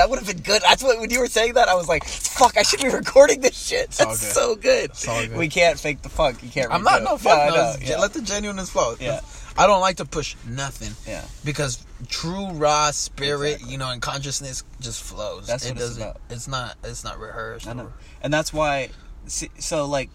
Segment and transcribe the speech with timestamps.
[0.00, 0.62] That would have been good.
[0.62, 3.42] That's what when you were saying that, I was like, "Fuck, I should be recording
[3.42, 4.32] this shit." That's good.
[4.32, 4.90] so good.
[5.04, 5.36] Good.
[5.36, 6.42] We can't fake the funk.
[6.42, 6.72] You can't.
[6.72, 7.54] I'm not no fuck no.
[7.54, 7.98] know, yeah.
[7.98, 8.94] Let the genuineness flow.
[8.98, 9.20] Yeah.
[9.58, 10.92] I don't like to push nothing.
[11.06, 11.22] Yeah.
[11.44, 13.72] Because true raw spirit, Exactly.
[13.72, 15.46] you know, and consciousness just flows.
[15.46, 16.02] That's it what it's doesn't.
[16.02, 16.20] about.
[16.30, 16.76] It's not.
[16.82, 17.66] It's not rehearsed.
[17.68, 17.82] I know.
[17.84, 17.92] or-
[18.22, 18.88] And that's why,
[19.26, 20.08] see, so like,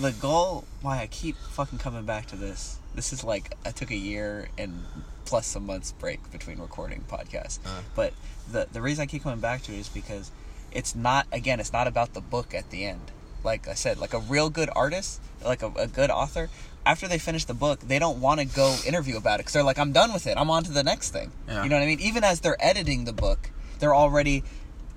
[0.00, 2.78] the goal, why I keep fucking coming back to this.
[2.94, 4.84] This is like, I took a year and
[5.24, 7.58] plus some months break between recording podcasts.
[7.66, 7.80] Uh.
[7.96, 8.12] But
[8.52, 10.30] the, the reason I keep coming back to it is because
[10.72, 13.10] it's not, again, it's not about the book at the end.
[13.42, 16.50] Like I said, like a real good artist, like a, a good author,
[16.84, 19.62] after they finish the book, they don't want to go interview about it because they're
[19.62, 20.36] like, I'm done with it.
[20.36, 21.32] I'm on to the next thing.
[21.46, 21.62] Yeah.
[21.62, 22.00] You know what I mean?
[22.00, 24.44] Even as they're editing the book, they're already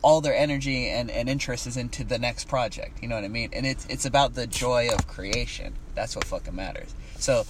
[0.01, 3.01] all their energy and, and interest is into the next project.
[3.01, 3.49] You know what I mean?
[3.53, 5.75] And it's it's about the joy of creation.
[5.95, 6.93] That's what fucking matters.
[7.17, 7.45] So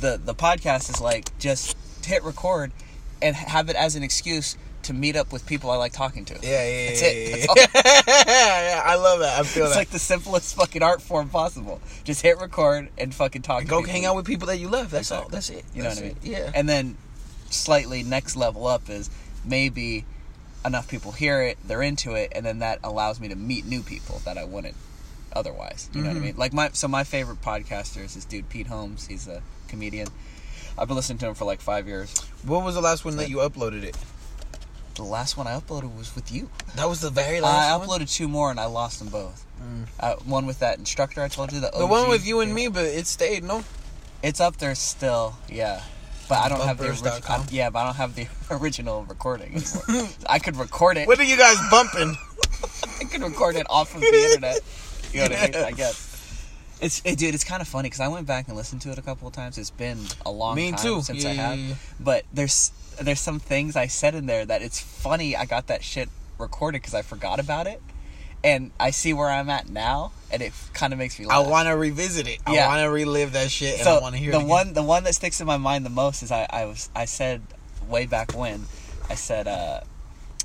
[0.00, 2.72] the the podcast is like just hit record
[3.22, 6.34] and have it as an excuse to meet up with people I like talking to.
[6.42, 7.46] Yeah, yeah, That's yeah, it.
[7.46, 7.82] That's yeah.
[7.92, 8.22] all.
[8.74, 9.38] yeah, I love that.
[9.38, 9.78] I feel It's that.
[9.78, 11.80] like the simplest fucking art form possible.
[12.04, 13.62] Just hit record and fucking talk.
[13.62, 13.92] to Go people.
[13.92, 14.90] hang out with people that you love.
[14.90, 15.28] That's all.
[15.28, 15.64] That's it.
[15.74, 16.16] You know That's what I mean?
[16.22, 16.50] Yeah.
[16.54, 16.96] And then
[17.50, 19.10] slightly next level up is
[19.44, 20.04] maybe
[20.64, 23.82] enough people hear it, they're into it, and then that allows me to meet new
[23.82, 24.76] people that I wouldn't
[25.32, 25.88] otherwise.
[25.94, 26.24] You know what I Mhm.
[26.24, 26.36] mean?
[26.36, 29.06] Like my so my favorite podcaster is this dude Pete Holmes.
[29.06, 30.08] He's a comedian.
[30.78, 32.14] I've been listening to him for like five years.
[32.42, 33.96] what was the last one that you uploaded it?
[35.00, 36.50] The last one I uploaded was with you.
[36.76, 37.88] That was the very I last one.
[37.88, 39.46] I uploaded two more and I lost them both.
[39.58, 39.86] Mm.
[39.98, 41.60] Uh, one with that instructor I told you.
[41.60, 42.54] The, The one with you and Yeah.
[42.54, 43.42] me, but it stayed.
[43.42, 43.64] No.
[44.22, 45.80] It's up there still, yeah.
[46.28, 47.18] But I don't have the original.
[47.50, 49.54] Yeah, but I don't have the original recording.
[49.88, 50.08] anymore.
[50.28, 51.08] I could record it.
[51.08, 52.14] What are you guys bumping?
[53.00, 54.60] I could record it off of the internet.
[55.14, 55.64] You know what I mean?
[55.64, 56.09] I guess.
[56.80, 57.34] It's it, dude.
[57.34, 59.34] It's kind of funny because I went back and listened to it a couple of
[59.34, 59.58] times.
[59.58, 61.02] It's been a long Me time too.
[61.02, 61.58] since Yeah, I yeah, have.
[61.58, 61.74] yeah.
[61.98, 65.36] But there's there's some things I said in there that it's funny.
[65.36, 67.82] I got that shit recorded because I forgot about it,
[68.42, 71.26] and I see where I'm at now, and it kind of makes me.
[71.26, 71.44] Laugh.
[71.46, 72.38] I want to revisit it.
[72.46, 74.72] I want to relive that shit, and so I want to hear the it one
[74.72, 77.42] the one that sticks in my mind the most is I, I was I said
[77.88, 78.64] way back when
[79.10, 79.80] I said uh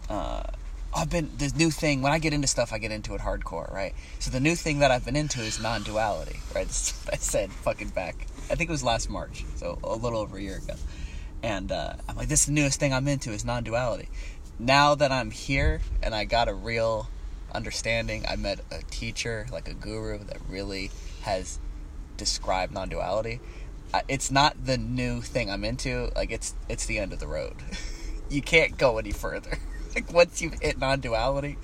[0.10, 0.44] uh
[0.98, 3.72] I've been this new thing when I get into stuff I get into it hardcore
[3.72, 3.94] right?
[4.20, 6.68] So the new thing that I've been into is non-duality right?
[7.12, 10.42] I said fucking back I think it was last March so a little over a
[10.42, 10.76] year ago.
[11.44, 14.08] And uh, I'm like this is the newest thing I'm into is non-duality.
[14.58, 17.10] Now that I'm here and I got a real
[17.54, 20.92] understanding I met a teacher like a guru that really
[21.24, 21.60] has
[22.16, 23.42] described non-duality.
[24.08, 27.56] It's not the new thing i'm into like it's it's the end of the road.
[28.28, 29.60] You can't go any further
[29.96, 31.58] like once you've hit non-duality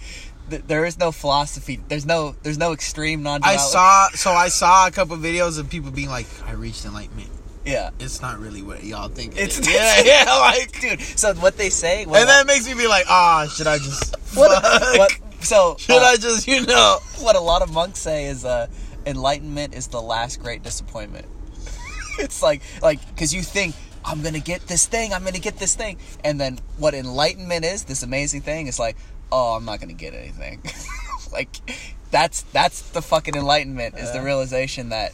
[0.50, 4.10] th- there is no philosophy there's no there's no extreme non-duality I saw.
[4.10, 7.30] So I saw a couple videos of people being like, "I reached enlightenment."
[7.64, 9.36] yeah It's not really what y'all think.
[9.36, 9.68] it it's is.
[9.74, 10.40] yeah, yeah.
[10.40, 13.68] Like, dude so what they say what, and that makes me be like, "Ah, should
[13.68, 14.16] I just?
[14.36, 14.64] what,
[14.98, 18.46] what so Should uh, I just, you know?" what a lot of monks say is
[18.46, 18.68] uh
[19.06, 21.26] enlightenment is the last great disappointment
[22.20, 23.74] it's like like because you think
[24.06, 27.86] i'm gonna get this thing i'm gonna get this thing and then what enlightenment is
[27.86, 28.96] this amazing thing is like
[29.32, 30.62] oh i'm not gonna get anything
[31.32, 31.58] like
[32.12, 35.14] that's that's the fucking enlightenment is the realization that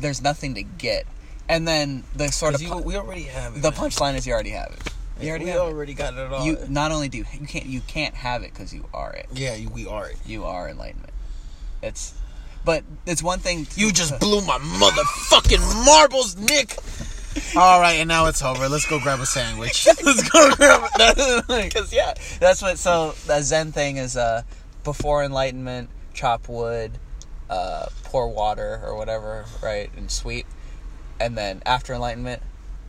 [0.00, 1.06] there's nothing to get
[1.48, 3.62] and then the sort of you, we already have it.
[3.62, 3.80] the man.
[3.80, 6.44] punchline is you already have it you already we already got it all.
[6.46, 9.54] you not only do you can't you can't have it because you are it yeah,
[9.54, 10.16] you, we are it.
[10.24, 11.12] you are enlightenment
[11.82, 12.14] it's
[12.68, 16.76] but it's one thing to, You just blew my motherfucking marbles, Nick.
[17.56, 18.68] All right, and now it's over.
[18.68, 19.86] Let's go grab a sandwich.
[20.04, 21.46] Let's go grab it.
[21.64, 22.78] Because yeah, that's what.
[22.78, 24.42] So the Zen thing is uh,
[24.84, 26.92] before enlightenment, chop wood,
[27.50, 30.46] uh, pour water or whatever, right, and sweep,
[31.20, 32.42] and then after enlightenment,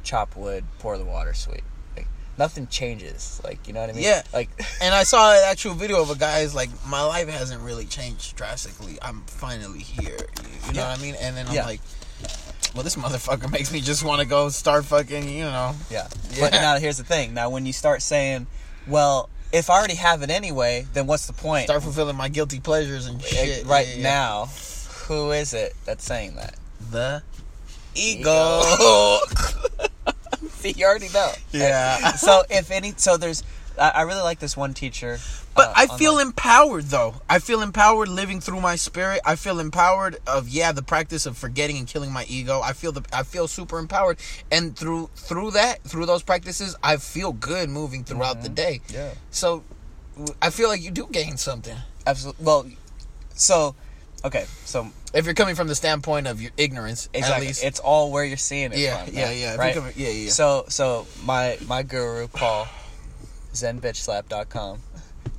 [0.03, 1.63] chop wood, pour the water, sweep.
[1.97, 2.07] Like
[2.37, 3.41] nothing changes.
[3.43, 4.03] Like you know what I mean?
[4.03, 4.23] Yeah.
[4.33, 4.49] Like
[4.81, 7.85] And I saw an actual video of a guy who's like, my life hasn't really
[7.85, 8.97] changed drastically.
[9.01, 10.17] I'm finally here.
[10.67, 10.89] You know Yeah.
[10.91, 11.15] what I mean?
[11.19, 11.65] And then I'm Yeah.
[11.65, 11.81] like,
[12.73, 15.75] well, this motherfucker makes me just want to go start fucking, you know.
[15.89, 16.07] yeah.
[16.39, 17.33] But now here's the thing.
[17.33, 18.47] Now when you start saying,
[18.87, 21.65] well, if I already have it anyway, then what's the point?
[21.65, 23.65] Start fulfilling my guilty pleasures and shit.
[23.65, 24.03] right Yeah, yeah.
[24.03, 24.45] now,
[25.07, 26.55] who is it that's saying that?
[26.91, 27.23] The
[27.95, 28.61] Ego.
[28.75, 29.17] ego.
[30.51, 31.31] See, you already know.
[31.51, 32.13] Yeah.
[32.13, 33.43] so if any, so there's,
[33.79, 35.17] I, I really like this one teacher.
[35.55, 36.27] But uh, I feel online.
[36.27, 37.15] empowered though.
[37.29, 39.21] I feel empowered living through my spirit.
[39.25, 42.61] I feel empowered of yeah, the practice of forgetting and killing my ego.
[42.63, 44.17] I feel the I feel super empowered
[44.51, 48.81] and through through that, through those practices, I feel good moving throughout the day.
[48.89, 49.11] Yeah.
[49.31, 49.63] So
[50.41, 51.77] I feel like you do gain something.
[52.05, 52.45] absolutely.
[52.45, 52.65] Well,
[53.35, 53.73] so,
[54.25, 57.63] okay, so If you're coming from the standpoint of your ignorance, exactly, at least.
[57.63, 59.13] it's all where you're seeing it Yeah, from.
[59.13, 59.37] yeah, right?
[59.37, 59.53] yeah.
[59.53, 59.73] If Right.
[59.75, 60.29] coming- yeah, yeah.
[60.29, 62.67] So, so my my guru Paul,
[63.53, 64.79] ZenBitchSlap.com.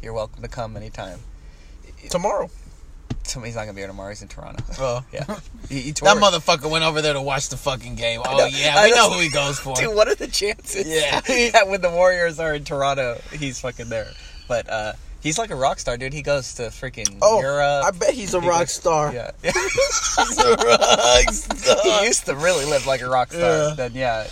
[0.03, 1.19] You're welcome to come anytime.
[2.09, 2.51] Tomorrow.
[3.45, 4.09] He's not gonna be here tomorrow.
[4.09, 4.65] He's in Toronto.
[4.79, 5.05] Oh.
[5.13, 5.25] yeah.
[5.69, 8.21] He, he That motherfucker went over there to watch the fucking game.
[8.25, 8.47] Oh know.
[8.47, 9.11] yeah, I we know know.
[9.15, 9.77] who he goes for.
[9.77, 10.87] Dude, what are the chances?
[10.87, 11.21] Yeah.
[11.53, 14.09] that when the Warriors are in Toronto, he's fucking there.
[14.49, 16.13] But uh, he's like a rock star, dude.
[16.13, 17.85] He goes to freaking Oh, Europe.
[17.85, 19.13] I bet he's a He rock goes- star.
[19.13, 19.31] Yeah.
[19.43, 21.77] he's a rock star.
[21.85, 23.69] he used to really live like a rock star.
[23.69, 23.75] Yeah.
[23.77, 24.27] Then yeah,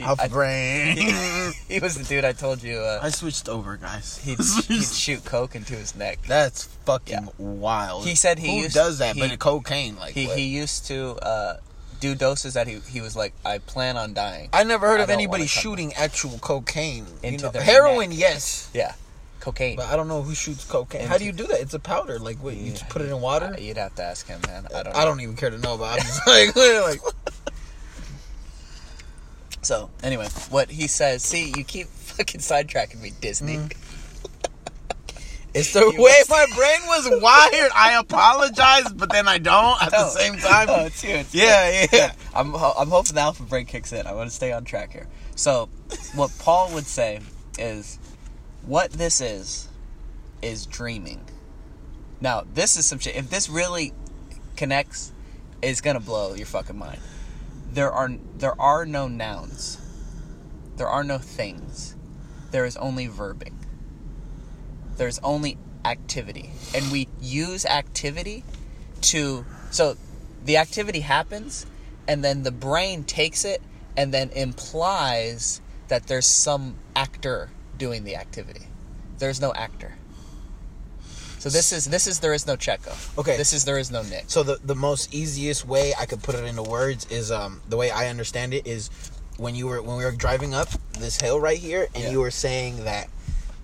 [0.00, 0.96] Half I- brain.
[1.68, 2.78] he was the dude I told you.
[2.78, 4.18] Uh, I switched over, guys.
[4.18, 6.20] he'd, he'd shoot coke into his neck.
[6.26, 7.28] That's fucking Yeah.
[7.38, 8.06] wild.
[8.06, 9.14] He said he Who used- does that?
[9.16, 10.38] he- but cocaine, like He what?
[10.38, 11.56] he used to uh,
[12.00, 14.48] do doses that he he was like, I plan on dying.
[14.52, 17.06] I never heard I of anybody wanna shooting actual cocaine.
[17.22, 18.18] You Into know, their heroin, neck.
[18.18, 18.94] yes, Yeah,
[19.40, 19.76] cocaine.
[19.76, 21.06] but I don't know who shoots cocaine.
[21.06, 21.60] How do you do that?
[21.60, 22.18] It's a powder.
[22.18, 22.54] Like, what?
[22.54, 23.54] You just put it in water?
[23.56, 24.66] Uh, You'd have to ask him, man.
[24.74, 24.96] I don't.
[24.96, 27.00] I don't even care to know, but I'm just like, like
[29.62, 31.22] So anyway, what he says.
[31.22, 31.86] See, you keep
[32.16, 33.56] fucking sidetracking me, Disney.
[33.58, 33.72] Mm.
[35.54, 37.70] it's the He way was- my brain was wired.
[37.74, 40.66] I apologize, but then I don't at the same time.
[40.66, 41.10] No, it's you.
[41.14, 42.12] It's yeah, yeah.
[42.34, 44.06] I'm ho- I'm hoping the alpha brain kicks in.
[44.06, 45.06] I want to stay on track here.
[45.36, 45.68] So,
[46.14, 47.20] what Paul would say
[47.58, 47.98] is,
[48.66, 49.68] what this is,
[50.42, 51.20] is dreaming.
[52.20, 53.16] Now, this is some shit.
[53.16, 53.92] If this really
[54.56, 55.12] connects,
[55.62, 57.00] it's gonna blow your fucking mind.
[57.72, 59.78] There are there are no nouns.
[60.76, 61.96] There are no things.
[62.50, 63.54] There is only verbing.
[64.98, 68.44] There's only activity, and we use activity
[69.00, 69.96] to so
[70.44, 71.64] the activity happens
[72.06, 73.62] and then the brain takes it
[73.96, 78.66] and then implies that there's some actor doing the activity
[79.18, 79.94] there's no actor
[81.42, 83.36] so this is this is there is no checo Okay.
[83.36, 86.34] this is there is no nick So the the most easiest way I could put
[86.34, 88.90] it into words is um the way I understand it is
[89.44, 90.68] when you were when we were driving up
[90.98, 92.10] this hill right here and Yeah.
[92.14, 93.08] you were saying that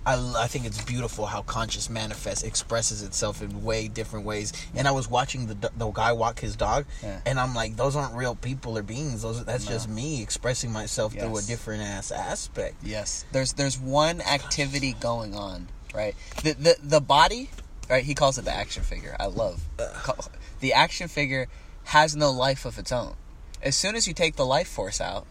[0.05, 0.15] I,
[0.45, 4.53] I think it's beautiful how conscious manifest expresses itself in way different ways.
[4.73, 7.19] And I was watching the the guy walk his dog, Yeah.
[7.27, 9.21] and I'm like, those aren't real people or beings.
[9.21, 9.71] Those that's No.
[9.75, 12.75] just me expressing myself through a different ass aspect.
[12.81, 17.49] yes there's there's one activity going on right the the, the body
[17.89, 19.15] right he calls it the action figure.
[19.19, 20.25] I love uh, call-
[20.59, 21.47] the action figure
[21.85, 23.15] has no life of its own.
[23.61, 25.25] As soon as you take the life force out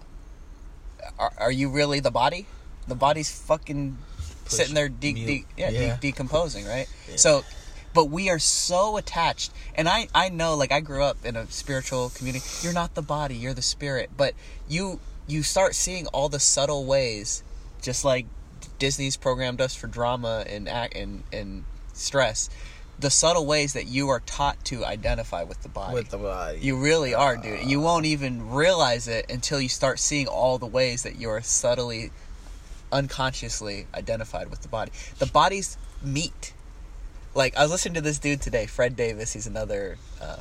[1.19, 2.47] are, are you really the body?
[2.87, 3.99] The body's fucking
[4.47, 5.95] sitting there de- de- yeah, Yeah.
[5.97, 6.89] De- decomposing right?
[7.09, 7.17] Yeah.
[7.17, 7.45] so
[7.95, 11.47] but we are so attached and i i know like i grew up in a
[11.51, 12.45] spiritual community.
[12.63, 14.33] You're not the body you're the spirit but
[14.69, 17.43] you you start seeing all the subtle ways
[17.83, 18.27] just like
[18.79, 21.65] disney's programmed us for drama and act and and
[21.99, 22.49] stress
[22.99, 26.59] the subtle ways that you are taught to identify with the body With the body,
[26.61, 27.65] you really are, dude.
[27.65, 32.11] You won't even realize it until you start seeing all the ways that you're subtly,
[32.91, 34.91] unconsciously identified with the body.
[35.19, 36.55] The body's meat.
[37.35, 39.33] Like I was listening to this dude today, Fred Davis.
[39.33, 40.39] He's another uh,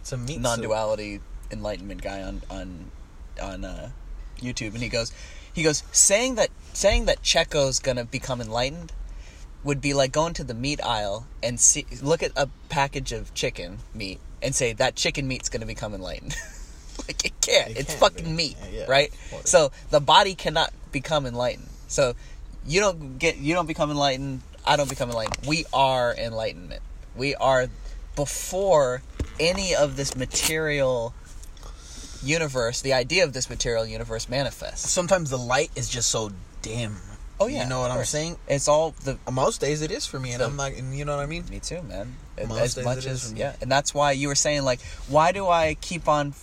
[0.00, 1.20] it's meat non-duality
[1.50, 2.90] enlightenment guy on on
[3.42, 3.90] on uh,
[4.38, 5.12] YouTube, and he goes,
[5.52, 8.92] he goes saying that saying that Checo's gonna become enlightened
[9.64, 13.34] would be like going to the meat aisle and see look at a package of
[13.34, 16.36] chicken meat and say that chicken meat's gonna become enlightened.
[17.08, 17.70] like it can't.
[17.70, 18.30] It it's can't fucking be.
[18.32, 18.86] meat, Yeah, yeah.
[18.88, 19.12] right?
[19.44, 21.68] So the body cannot become enlightened.
[21.88, 22.14] So
[22.66, 24.42] you don't get you don't become enlightened.
[24.66, 25.46] I don't become enlightened.
[25.46, 26.82] We are enlightenment.
[27.16, 27.68] We are
[28.14, 29.02] before
[29.40, 31.14] any of this material
[32.22, 34.90] universe, the idea of this material universe manifests.
[34.90, 36.30] Sometimes the light is just so
[36.62, 36.96] dim.
[37.40, 38.10] Oh yeah, you know what I'm course.
[38.10, 38.36] saying.
[38.48, 41.04] It's all the Most days it is for me, and So- I'm like, And you
[41.04, 41.44] know what I mean?
[41.50, 42.16] Me too, man.
[42.46, 44.80] Most as days much it is as yeah, and that's why you were saying like,
[45.08, 46.34] why do I keep on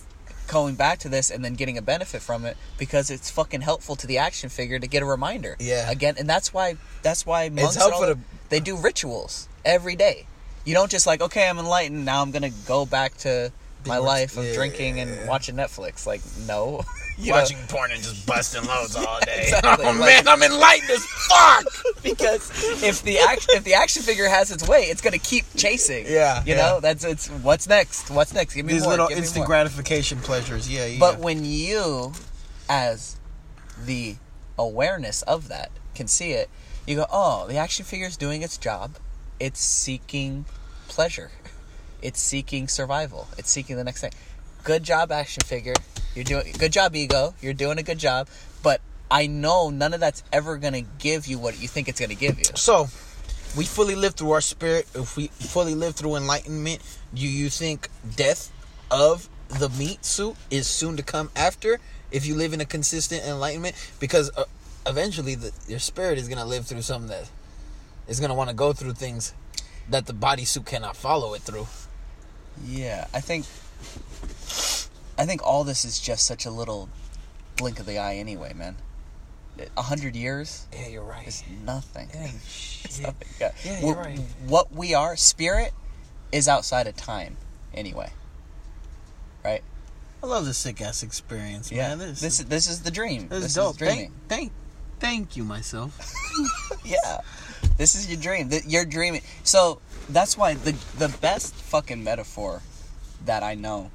[0.48, 2.56] going back to this and then getting a benefit from it?
[2.78, 5.56] Because it's fucking helpful to the action figure to get a reminder.
[5.58, 5.90] Yeah.
[5.90, 10.26] Again, and that's why that's why monks helpful all to- they do rituals every day.
[10.64, 12.04] You don't just like, okay, I'm enlightened.
[12.04, 13.52] Now I'm gonna go back to
[13.86, 14.54] my life of yeah.
[14.54, 16.06] drinking and watching Netflix.
[16.06, 16.82] Like, no.
[17.18, 19.44] You know, Watching porn and just busting loads all day.
[19.44, 21.64] Exactly, oh like- man, I'm enlightened as fuck.
[22.02, 22.50] because
[22.82, 26.04] if the action if the action figure has its way, it's gonna keep chasing.
[26.06, 26.56] Yeah, You yeah.
[26.62, 28.10] know, that's it's what's next?
[28.10, 28.52] What's next?
[28.54, 28.90] Give me These more.
[28.90, 29.46] little give me instant more.
[29.46, 30.70] gratification pleasures.
[30.70, 30.98] Yeah, yeah.
[31.00, 32.12] But when you,
[32.68, 33.16] as
[33.82, 34.16] the
[34.58, 36.50] awareness of that, can see it,
[36.86, 38.96] you go, oh, the action figure is doing its job.
[39.40, 40.44] It's seeking
[40.88, 41.30] pleasure.
[42.02, 43.28] It's seeking survival.
[43.38, 44.12] It's seeking the next thing.
[44.64, 45.74] Good job, action figure.
[46.16, 47.34] You're doing good job, ego.
[47.42, 48.28] You're doing a good job.
[48.62, 48.80] But
[49.10, 52.38] I know none of that's ever gonna give you what you think it's gonna give
[52.38, 52.46] you.
[52.54, 52.88] so,
[53.54, 54.86] we fully live through our spirit.
[54.94, 56.80] If we fully live through enlightenment,
[57.14, 58.50] do you think death
[58.90, 61.80] of the meat suit is soon to come after?
[62.10, 64.44] If you live in a consistent enlightenment, because uh,
[64.86, 67.28] eventually the, your spirit is gonna live through something that
[68.08, 69.34] is gonna want to go through things
[69.90, 71.66] that the body suit cannot follow it through.
[72.64, 73.44] Yeah, I think
[75.18, 76.88] I think all this is just such a little
[77.56, 78.76] blink of the eye anyway, man.
[79.76, 81.42] A hundred years Yeah, you're right.
[81.64, 82.10] nothing.
[82.12, 82.24] Yeah,
[82.84, 83.28] It's nothing.
[83.40, 83.52] Yeah.
[83.64, 84.18] Yeah, We're- you're right.
[84.46, 85.72] What we are, spirit,
[86.30, 87.36] is outside of time
[87.72, 88.10] anyway.
[89.44, 89.62] Right?
[90.22, 91.88] I love this sick ass experience, Yeah.
[91.88, 91.98] man.
[92.00, 93.28] This, This is this is the dream.
[93.28, 93.78] this This, is dope.
[93.78, 94.12] dreaming.
[94.28, 94.52] Thank, thank,
[95.00, 95.96] thank you, myself.
[96.84, 97.20] yeah.
[97.78, 98.50] This is your dream.
[98.66, 99.22] You're dreaming.
[99.44, 99.80] So
[100.10, 102.60] that's why the the best fucking metaphor
[103.24, 103.90] that I know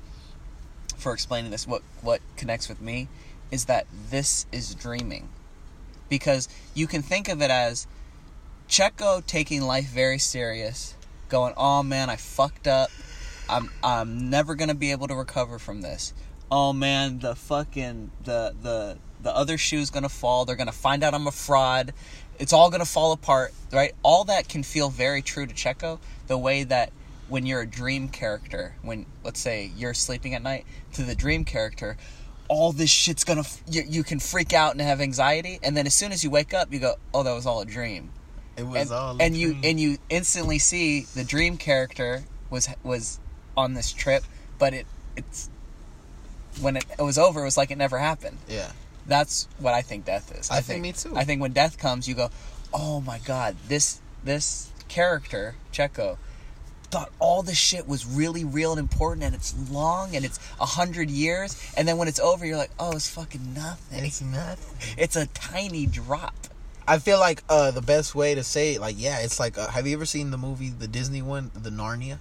[1.01, 3.07] for explaining this, what what connects with me,
[3.49, 5.29] is that this is dreaming,
[6.09, 7.87] because you can think of it as
[8.69, 10.95] Checo taking life very serious,
[11.27, 12.89] going, "Oh man, I fucked up.
[13.49, 16.13] I'm I'm never gonna be able to recover from this.
[16.49, 20.45] Oh man, the fucking the the the other shoe's gonna fall.
[20.45, 21.93] They're gonna find out I'm a fraud.
[22.39, 23.93] It's all gonna fall apart, right?
[24.03, 25.99] All that can feel very true to Checo.
[26.27, 26.91] The way that
[27.31, 31.45] when you're a dream character, when let's say you're sleeping at night, to the dream
[31.45, 31.95] character,
[32.49, 35.87] all this shit's gonna f- you, you can freak out and have anxiety, and then
[35.87, 38.11] as soon as you wake up, you go, oh, that was all a dream
[38.57, 39.61] It was and, all a and you dream.
[39.63, 43.19] and you instantly see the dream character was was
[43.55, 44.23] on this trip,
[44.59, 44.85] but it
[45.15, 45.49] it's
[46.59, 48.37] when it, it was over, it was like it never happened.
[48.47, 48.71] yeah.
[49.07, 50.51] That's what I think death is.
[50.51, 51.13] I think me too.
[51.15, 52.29] I think when death comes, you go,
[52.71, 56.17] "Oh my god, this this character Checo
[56.91, 60.65] thought all this shit was really real and important, and it's long and it's a
[60.65, 64.03] hundred years, and then when it's over, you're like, oh, it's fucking nothing.
[64.05, 64.95] It's nothing.
[64.97, 66.35] It's a tiny drop.
[66.87, 69.69] I feel like uh, the best way to say it, like, yeah, it's like, uh,
[69.69, 72.17] have you ever seen the movie, the Disney one, the Narnia,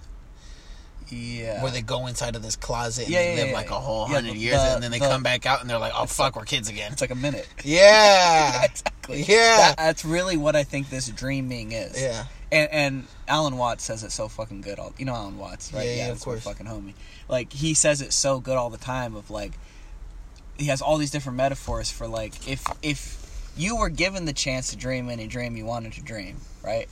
[1.11, 1.61] Yeah.
[1.61, 3.79] where they go inside of this closet and Yeah, they yeah, live yeah, like a
[3.79, 6.05] whole hundred years, the- and then they the- come back out and they're like, oh
[6.05, 6.91] fuck, we're kids again.
[6.93, 7.47] It's like a minute.
[7.63, 9.21] Yeah, exactly.
[9.27, 9.57] Yeah.
[9.57, 12.01] That- that's really what I think this dreaming is.
[12.01, 12.25] yeah.
[12.53, 14.77] And, and Alan Watts says it so fucking good.
[14.79, 15.85] All you know, Alan Watts, right?
[15.85, 16.43] Yeah, yeah, of course.
[16.43, 16.93] fucking homie.
[17.29, 19.15] Like he says it so good all the time.
[19.15, 19.53] Of like,
[20.57, 24.69] he has all these different metaphors for like if if you were given the chance
[24.71, 26.89] to dream any dream you wanted to dream, right?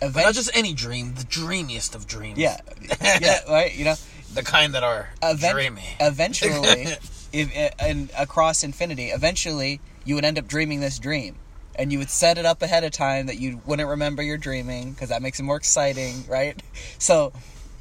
[0.00, 2.38] But not just any dream, the dreamiest of dreams.
[2.38, 2.58] yeah,
[3.02, 3.74] yeah, right.
[3.74, 3.94] You know,
[4.34, 5.84] the kind that are Event- dreamy.
[6.00, 6.86] eventually,
[7.32, 11.36] if, uh, and across infinity, eventually you would end up dreaming this dream,
[11.74, 14.92] and you would set it up ahead of time that you wouldn't remember you're dreaming
[14.92, 16.60] because that makes it more exciting, right?
[16.98, 17.32] So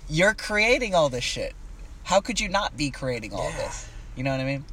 [0.10, 1.54] you're creating all this shit.
[2.04, 3.58] How could you not be creating all Yeah.
[3.58, 3.88] this?
[4.16, 4.66] You know what I mean?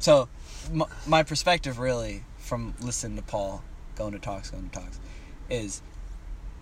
[0.00, 0.28] So
[0.72, 3.62] m- my perspective, really, from listening to Paul,
[3.96, 4.98] going to talks, going to talks,
[5.48, 5.82] is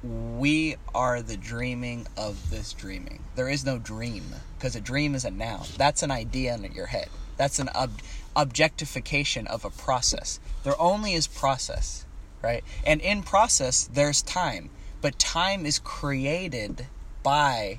[0.08, 3.22] we are the dreaming of this dreaming.
[3.34, 4.24] There is no dream
[4.56, 5.66] because a dream is a noun.
[5.76, 7.08] That's an idea in your head.
[7.36, 8.00] That's an ob-
[8.34, 10.40] objectification of a process.
[10.64, 12.06] There only is process,
[12.42, 12.64] right?
[12.86, 14.70] And in process, there's time,
[15.02, 16.86] but time is created
[17.22, 17.78] by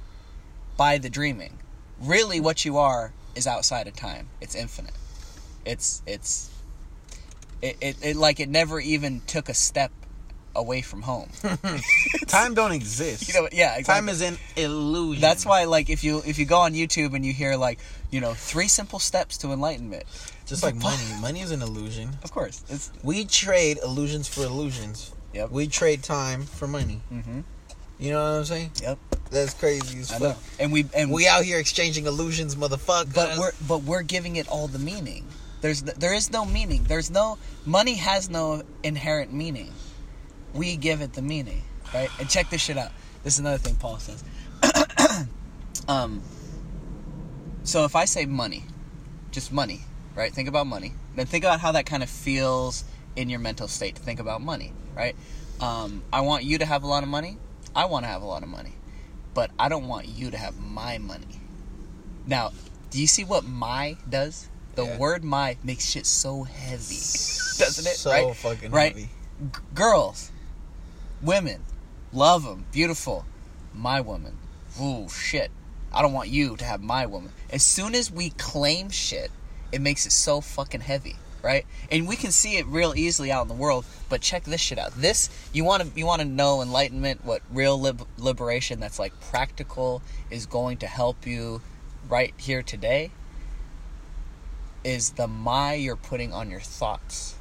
[0.78, 1.58] by the dreaming.
[2.00, 4.30] Really, what you are is outside of time.
[4.40, 4.94] It's infinite.
[5.66, 6.52] It's it's
[7.62, 9.92] it, it, it like it never even took a step
[10.56, 11.30] away from home.
[12.28, 13.28] Time don't exist.
[13.28, 13.84] You know, yeah, exactly.
[13.84, 15.22] Time is an illusion.
[15.22, 17.80] That's why, like, if you if you go on YouTube and you hear like,
[18.12, 20.04] you know, three simple steps to enlightenment.
[20.46, 21.04] just like money.
[21.22, 22.10] Money is an illusion.
[22.24, 25.12] Of course, it's We trade illusions for illusions.
[25.34, 25.52] Yep.
[25.52, 27.02] We trade time for money.
[27.14, 27.42] mm-hmm.
[28.00, 28.72] You know what I'm saying?
[28.82, 28.98] Yep.
[29.30, 30.22] That's crazy as I fuck.
[30.22, 33.14] know, and we and We out here exchanging illusions, motherfucker.
[33.14, 35.28] but we're but we're giving it all the meaning.
[35.62, 36.84] There's there is no meaning.
[36.88, 39.72] There's no money has no inherent meaning.
[40.54, 41.64] We give it the meaning,
[41.94, 42.10] right?
[42.20, 42.92] And check this shit out.
[43.24, 44.24] This is another thing Paul says.
[45.88, 46.22] um.
[47.64, 48.64] So if I say money,
[49.32, 49.82] just money,
[50.16, 50.34] right?
[50.34, 50.94] Think about money.
[51.16, 52.84] Then think about how that kind of feels
[53.16, 55.16] in your mental state to think about money, right?
[55.60, 57.38] Um, I want you to have a lot of money.
[57.76, 58.74] I want to have a lot of money,
[59.34, 61.28] but I don't want you to have my money.
[62.26, 62.52] Now,
[62.90, 64.48] do you see what my does?
[64.76, 64.98] The Yeah.
[64.98, 66.96] word my makes shit so heavy,
[67.58, 67.96] doesn't it?
[67.98, 68.36] So right?
[68.36, 68.94] fucking right?
[68.94, 69.10] heavy.
[69.54, 70.32] G- girls,
[71.22, 71.64] women,
[72.12, 73.26] love them, beautiful.
[73.74, 74.38] My woman,
[74.82, 75.52] ooh shit.
[75.92, 77.32] I don't want you to have my woman.
[77.50, 79.32] As soon as we claim shit,
[79.72, 81.66] it makes it so fucking heavy, right?
[81.92, 83.86] And we can see it real easily out in the world.
[84.08, 84.94] But check this shit out.
[84.94, 89.20] This you want to you want to know enlightenment, what real lib- liberation that's like
[89.20, 91.62] practical is going to help you
[92.08, 93.12] right here today.
[94.84, 97.36] Is the my you're putting on your thoughts.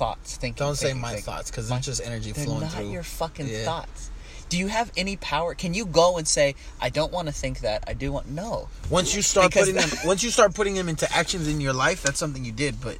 [0.00, 0.64] Thoughts, thinking.
[0.66, 1.24] Don't say my thinking.
[1.26, 2.90] thoughts because it's just energy They're flowing not through.
[2.90, 3.64] your fucking Yeah.
[3.64, 4.10] thoughts.
[4.48, 5.54] Do you have any power?
[5.54, 7.84] Can you go and say, "I don't want to think that.
[7.86, 8.68] I do want." No.
[8.88, 11.74] Once you start Because- putting them, once you start putting them into actions in your
[11.74, 12.80] life, that's something you did.
[12.80, 12.96] But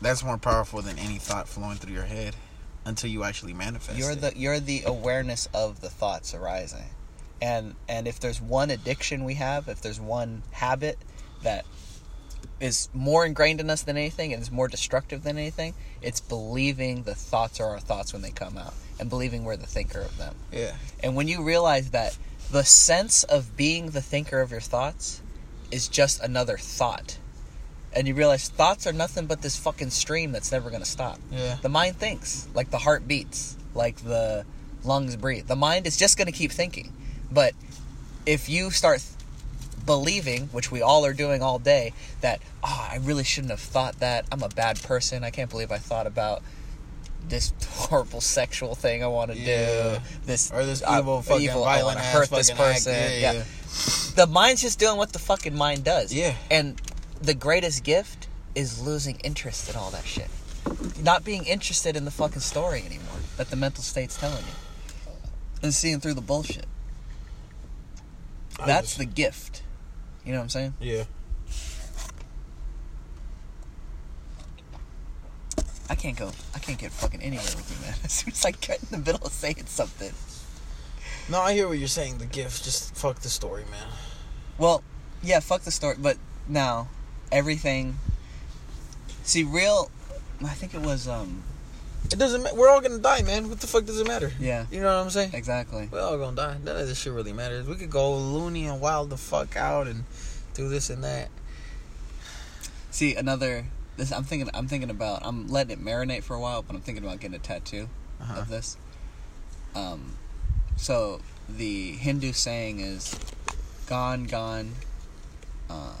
[0.00, 2.36] that's more powerful than any thought flowing through your head.
[2.86, 3.98] until you actually manifest.
[3.98, 4.22] You're it.
[4.22, 6.88] the you're the awareness of the thoughts arising,
[7.42, 10.98] and and if there's one addiction we have, if there's one habit
[11.42, 11.66] that
[12.60, 17.04] is more ingrained in us than anything and is more destructive than anything, it's believing
[17.04, 20.16] the thoughts are our thoughts when they come out, and believing we're the thinker of
[20.18, 20.34] them.
[20.52, 20.72] yeah.
[21.02, 22.16] And when you realize that
[22.52, 25.22] the sense of being the thinker of your thoughts
[25.70, 27.16] is just another thought,
[27.94, 31.18] and you realize thoughts are nothing but this fucking stream that's never going to stop.
[31.30, 31.56] Yeah.
[31.62, 34.44] The mind thinks, like the heart beats, like the
[34.84, 35.46] lungs breathe.
[35.46, 36.92] The mind is just going to keep thinking.
[37.32, 37.54] But
[38.26, 39.02] if you start
[39.84, 44.00] believing, which we all are doing all day, that, oh, I really shouldn't have thought
[44.00, 44.26] that.
[44.32, 45.24] I'm a bad person.
[45.24, 46.42] I can't believe I thought about
[47.28, 49.94] this horrible sexual thing I want to Yeah.
[49.94, 50.00] do.
[50.26, 52.92] This Or this uh, evil, fucking evil, I violent ass hurt this person.
[52.94, 53.32] Yeah, yeah.
[53.32, 53.44] yeah.
[54.16, 56.12] The mind's just doing what the fucking mind does.
[56.12, 56.34] Yeah.
[56.50, 56.80] And
[57.20, 60.28] the greatest gift is losing interest in all that shit.
[61.02, 63.06] Not being interested in the fucking story anymore
[63.36, 65.14] that the mental state's telling you.
[65.62, 66.66] And seeing through the bullshit.
[68.66, 69.62] That's the gift.
[70.24, 70.74] You know what I'm saying?
[70.80, 71.04] Yeah.
[75.88, 76.30] I can't go.
[76.54, 77.96] I can't get fucking anywhere with you, man.
[78.04, 80.12] As soon as I get in the middle of saying something.
[81.28, 82.18] No, I hear what you're saying.
[82.18, 83.88] The gift, just fuck the story, man.
[84.58, 84.82] Well,
[85.22, 85.96] yeah, fuck the story.
[85.98, 86.16] But
[86.48, 86.88] now,
[87.32, 87.98] everything.
[89.22, 89.90] See, real.
[90.42, 91.08] I think it was.
[91.08, 91.42] um
[92.12, 92.42] It doesn't.
[92.42, 93.48] Ma- we're all gonna die, man.
[93.48, 94.32] What the fuck does it matter?
[94.40, 95.30] Yeah, You know what I'm saying?
[95.32, 95.88] exactly.
[95.90, 96.56] We're all gonna die.
[96.64, 97.66] None of this shit really matters.
[97.66, 100.04] We could go loony and wild the fuck out and
[100.54, 101.28] do this and that.
[102.90, 103.66] See another.
[103.96, 104.50] This I'm thinking.
[104.54, 105.20] I'm thinking about.
[105.24, 107.88] I'm letting it marinate for a while, but I'm thinking about getting a tattoo
[108.20, 108.40] Uh-huh.
[108.40, 108.76] of this.
[109.74, 110.14] Um,
[110.76, 113.14] so the Hindu saying is,
[113.86, 114.74] "Gone, gone."
[115.68, 115.92] Uh,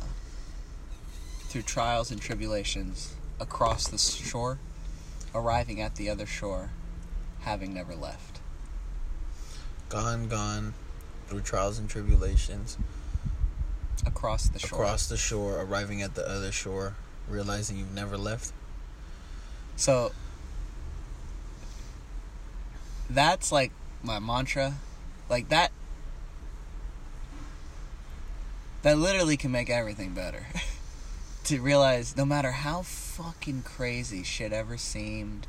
[1.48, 4.58] through trials and tribulations, across the shore,
[5.34, 6.70] arriving at the other shore,
[7.40, 8.40] having never left.
[9.88, 10.74] Gone, gone,
[11.28, 12.78] through trials and tribulations,
[14.06, 14.82] Across the shore.
[14.82, 16.94] across the shore, arriving at the other shore,
[17.28, 18.52] realizing you've never left.
[19.76, 20.12] So
[23.10, 24.74] that's like my mantra.
[25.28, 25.70] Like that
[28.82, 30.46] that literally can make everything better.
[31.44, 35.46] to realize no matter how fucking crazy shit ever seemed,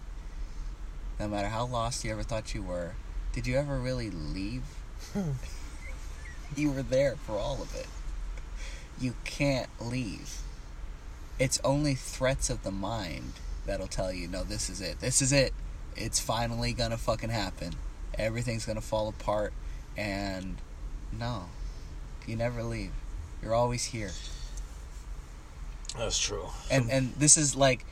[1.19, 2.93] no matter how lost you ever thought you were,
[3.33, 4.63] did you ever really leave?
[5.13, 5.31] Hmm.
[6.55, 7.87] you were there for all of it.
[8.99, 10.41] You can't leave.
[11.39, 13.33] It's only threats of the mind
[13.65, 14.99] that'll tell you, no, this is it.
[14.99, 15.53] This is it.
[15.95, 17.73] It's finally gonna fucking happen.
[18.17, 19.53] Everything's gonna fall apart.
[19.97, 20.57] And
[21.11, 21.45] no,
[22.27, 22.91] you never leave.
[23.41, 24.11] You're always here.
[25.97, 26.47] That's true.
[26.69, 27.85] And and this is like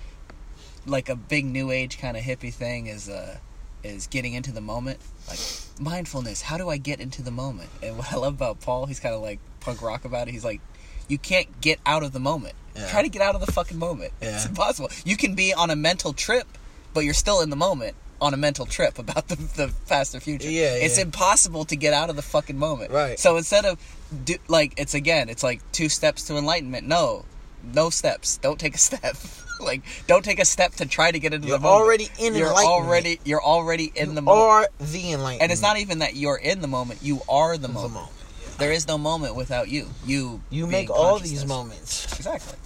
[0.85, 3.37] like a big new age kind of hippie thing is uh
[3.83, 4.99] is getting into the moment.
[5.27, 5.39] Like
[5.79, 6.41] mindfulness.
[6.41, 7.69] How do I get into the moment?
[7.81, 10.31] And what I love about Paul, he's kind of like punk rock about it.
[10.31, 10.61] He's like,
[11.07, 12.55] you can't get out of the moment.
[12.75, 12.87] Yeah.
[12.89, 14.11] Try to get out of the fucking moment.
[14.21, 14.49] It's Yeah.
[14.49, 14.89] impossible.
[15.05, 16.47] You can be on a mental trip,
[16.93, 20.19] but you're still in the moment on a mental trip about the the past or
[20.19, 20.49] future.
[20.49, 21.03] Yeah, It's yeah.
[21.05, 22.91] impossible to get out of the fucking moment.
[22.91, 23.17] Right.
[23.19, 23.77] So instead of
[24.25, 26.85] do, like it's again, it's like two steps to enlightenment.
[26.87, 27.23] No,
[27.63, 28.37] no steps.
[28.37, 29.15] Don't take a step.
[29.59, 31.81] like don't take a step to try to get into You're the moment.
[31.81, 34.47] already in You're already you're already in you the moment.
[34.47, 35.41] are the enlightenment.
[35.43, 36.99] And it's not even that you're in the moment.
[37.03, 37.93] You are the the moment.
[37.93, 38.13] moment.
[38.57, 39.87] There is no moment without you.
[40.05, 42.57] You You make all these moments Exactly.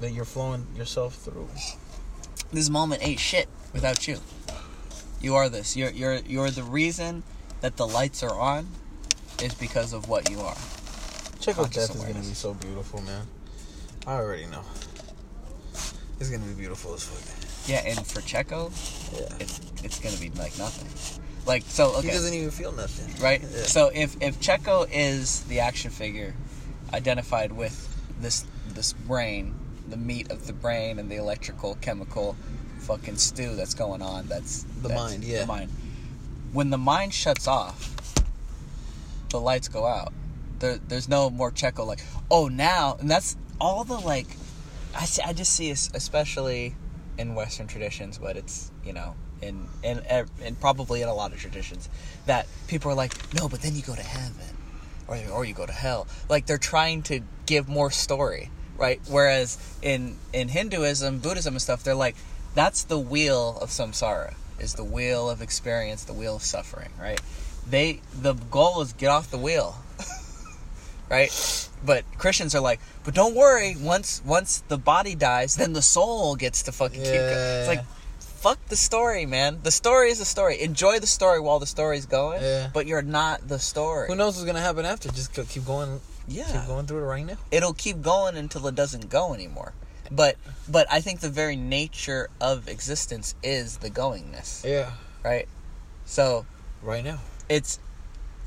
[0.00, 1.48] that you're flowing yourself through.
[2.52, 4.18] This moment ain't shit without you.
[5.20, 5.76] You are this.
[5.76, 7.22] You're you're you're the reason
[7.60, 8.68] that the lights are on
[9.42, 10.56] is because of what you are.
[11.40, 13.26] Check out Conscious Death is gonna be so beautiful, man.
[14.06, 14.62] I already know.
[16.18, 17.68] It's gonna be beautiful as fuck.
[17.68, 18.70] Yeah, and for Checo,
[19.18, 19.34] Yeah.
[19.40, 20.88] it's it's gonna be like nothing.
[21.46, 22.08] Like so, okay.
[22.08, 23.22] He doesn't even feel nothing.
[23.22, 23.40] right?
[23.40, 23.62] Yeah.
[23.62, 26.34] So if if Checo is the action figure
[26.92, 27.88] identified with
[28.20, 29.54] this this brain,
[29.88, 32.36] the meat of the brain and the electrical chemical
[32.80, 35.40] fucking stew that's going on, that's The that's mind, yeah.
[35.40, 35.70] The mind.
[36.52, 37.94] When the mind shuts off,
[39.30, 40.12] the lights go out.
[40.60, 44.26] There, there's no more Checo like, oh now, and that's all the like.
[44.94, 46.74] I, see, I just see, especially
[47.18, 50.02] in Western traditions, but it's you know in in
[50.42, 51.88] and probably in a lot of traditions
[52.26, 54.56] that people are like, no, but then you go to heaven,
[55.08, 56.06] or or you go to hell.
[56.28, 59.00] Like they're trying to give more story, right?
[59.08, 62.16] Whereas in in Hinduism, Buddhism, and stuff, they're like,
[62.54, 67.20] that's the wheel of samsara, is the wheel of experience, the wheel of suffering, right?
[67.68, 69.76] They the goal is get off the wheel,
[71.10, 71.30] right?
[71.84, 76.36] But Christians are like, but don't worry, once once the body dies, then the soul
[76.36, 77.36] gets to fucking keep going.
[77.36, 77.84] It's like,
[78.18, 79.60] fuck the story, man.
[79.62, 80.60] The story is the story.
[80.60, 82.42] Enjoy the story while the story's going.
[82.42, 82.70] Yeah.
[82.72, 84.08] But you're not the story.
[84.08, 85.08] Who knows what's gonna happen after?
[85.10, 86.00] Just go- keep going.
[86.28, 86.44] Yeah.
[86.52, 87.36] Keep going through it right now.
[87.50, 89.72] It'll keep going until it doesn't go anymore.
[90.10, 90.36] But
[90.68, 94.90] but I think the very nature of existence is the goingness, Yeah.
[95.24, 95.48] right?
[96.04, 96.44] So
[96.82, 97.20] Right now.
[97.48, 97.78] it's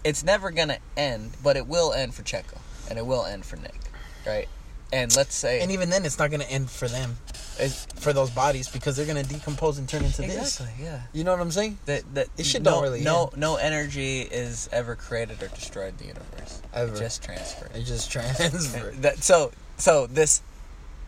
[0.03, 2.57] it's never gonna end, but it will end for Checo
[2.89, 3.79] and it will end for Nick,
[4.25, 4.47] right?
[4.91, 7.17] And let's say And even then, it's not gonna end for them,
[7.57, 10.59] it's, for those bodies, because they're gonna decompose and turn into this.
[10.59, 11.01] exactly, yeah.
[11.13, 11.79] You know what I'm saying?
[11.85, 13.37] That that it should no, don't really no end.
[13.37, 16.61] no energy is ever created or destroyed in the universe.
[16.73, 16.93] Ever.
[16.93, 17.71] It just transferred.
[17.75, 18.91] It just transfer.
[19.01, 20.41] That so so this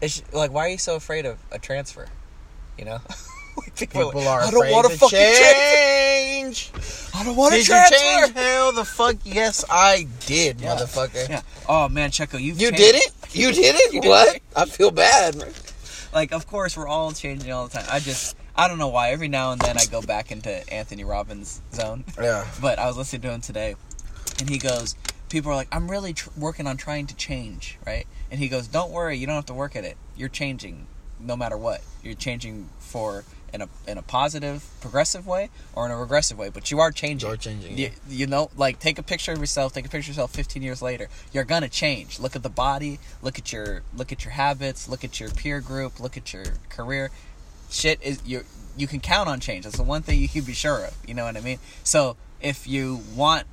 [0.01, 2.07] is like why are you so afraid of a transfer?
[2.79, 2.99] You know,
[3.75, 6.71] People, are I don't want to fucking change.
[7.13, 7.95] I don't want to you transfer.
[7.95, 8.33] change?
[8.33, 10.75] Hell, the fuck yes, I did, Yeah.
[10.75, 11.29] motherfucker.
[11.29, 11.41] Yeah.
[11.67, 12.77] Oh man, Checo, you've You changed.
[12.77, 13.11] did it?
[13.35, 13.93] You did it?
[13.93, 14.35] You did what?
[14.37, 14.43] it.
[14.55, 15.35] I feel bad.
[16.13, 17.85] Like, of course, we're all changing all the time.
[17.91, 19.11] I just, I don't know why.
[19.11, 22.05] Every now and then, I go back into Anthony Robbins' zone.
[22.21, 22.45] Yeah.
[22.61, 23.75] But I was listening to him today,
[24.39, 24.95] and he goes,
[25.29, 28.67] "People are like, I'm really tr- working on trying to change, right?" And he goes,
[28.67, 29.97] "Don't worry, you don't have to work at it.
[30.15, 30.87] You're changing,
[31.19, 31.81] no matter what.
[32.01, 36.49] You're changing for in a in a positive, progressive way or in a regressive way,
[36.49, 37.29] but you are changing.
[37.29, 39.73] You're changing, You, you know, like take a picture of yourself.
[39.73, 41.07] Take a picture of yourself 15 years later.
[41.31, 42.19] You're gonna change.
[42.19, 42.99] Look at the body.
[43.21, 44.87] Look at your look at your habits.
[44.89, 45.99] Look at your peer group.
[45.99, 47.11] Look at your career.
[47.69, 48.43] Shit is you.
[48.77, 49.63] You can count on change.
[49.63, 50.97] That's the one thing you can be sure of.
[51.07, 51.59] You know what I mean?
[51.83, 53.47] So if you want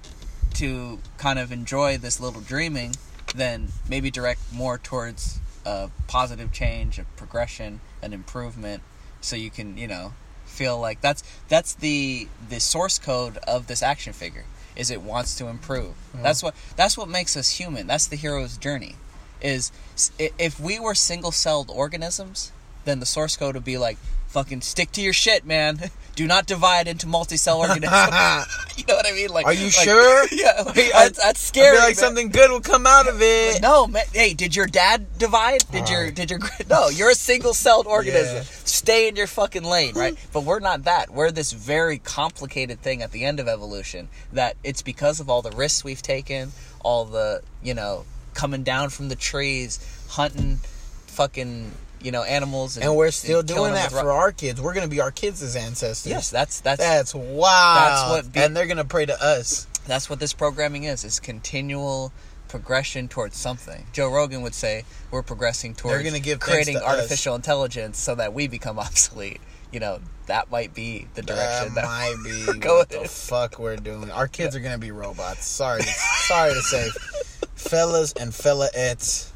[0.54, 2.94] to kind of enjoy this little dreaming,
[3.34, 8.82] then maybe direct more towards a positive change, a progression, an improvement,
[9.22, 10.12] so you can, you know,
[10.44, 14.44] feel like that's that's the the source code of this action figure
[14.76, 15.94] is it wants to improve.
[16.14, 17.86] That's what that's what makes us human.
[17.86, 18.96] That's the hero's journey.
[19.40, 19.72] Is
[20.18, 22.52] if we were single-celled organisms,
[22.84, 23.98] then the source code would be like
[24.32, 25.78] fucking stick to your shit, man.
[26.14, 27.90] Do not divide into multi-cell organisms.
[28.76, 29.30] you know what I mean?
[29.30, 30.26] Like, Are you like- sure?
[30.30, 31.70] Yeah, I- that's, that's I scary.
[31.76, 31.94] feel like man.
[31.94, 33.62] something good will come out of it.
[33.62, 34.04] No, man.
[34.12, 35.64] Hey, did your dad divide?
[35.72, 36.14] Did your Alright.
[36.14, 36.88] did your no?
[36.90, 38.36] You're a single-celled organism.
[38.36, 38.42] Yeah.
[38.64, 40.14] Stay in your fucking lane, right?
[40.34, 41.08] but we're not that.
[41.10, 44.08] We're this very complicated thing at the end of evolution.
[44.34, 48.90] That it's because of all the risks we've taken, all the you know coming down
[48.90, 49.78] from the trees,
[50.10, 50.58] hunting,
[51.06, 54.60] fucking you know animals, and, And we're still killing doing that for ro- our kids.
[54.60, 56.10] We're gonna be our kids' ancestors.
[56.10, 57.74] Yes, that's that's That's wow.
[58.10, 59.66] That's what be- and they're gonna pray to us.
[59.86, 61.04] That's what this programming is.
[61.04, 62.12] Is continual
[62.48, 63.86] progression towards something.
[63.92, 66.96] Joe Rogan would say we're progressing towards gonna give creating to us.
[66.96, 69.40] artificial intelligence so that we become obsolete.
[69.72, 72.14] You know, that might be the direction that that, might
[72.62, 74.10] be what the fuck we're doing.
[74.10, 75.46] Our kids are gonna be robots.
[75.46, 76.90] Sorry, sorry to say,
[77.54, 79.30] fellas and fellaettes,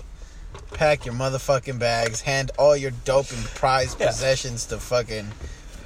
[0.73, 2.21] pack your motherfucking bags.
[2.23, 4.09] Hand all your dope and prized Yeah.
[4.09, 5.31] possessions to fucking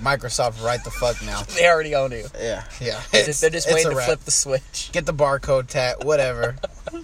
[0.02, 1.42] Microsoft right the fuck now.
[1.56, 2.26] They already own you.
[2.40, 3.00] Yeah, yeah.
[3.12, 4.06] They're just, they're just waiting to wrap.
[4.06, 4.90] flip the switch.
[4.92, 6.56] Get the barcode tat, whatever.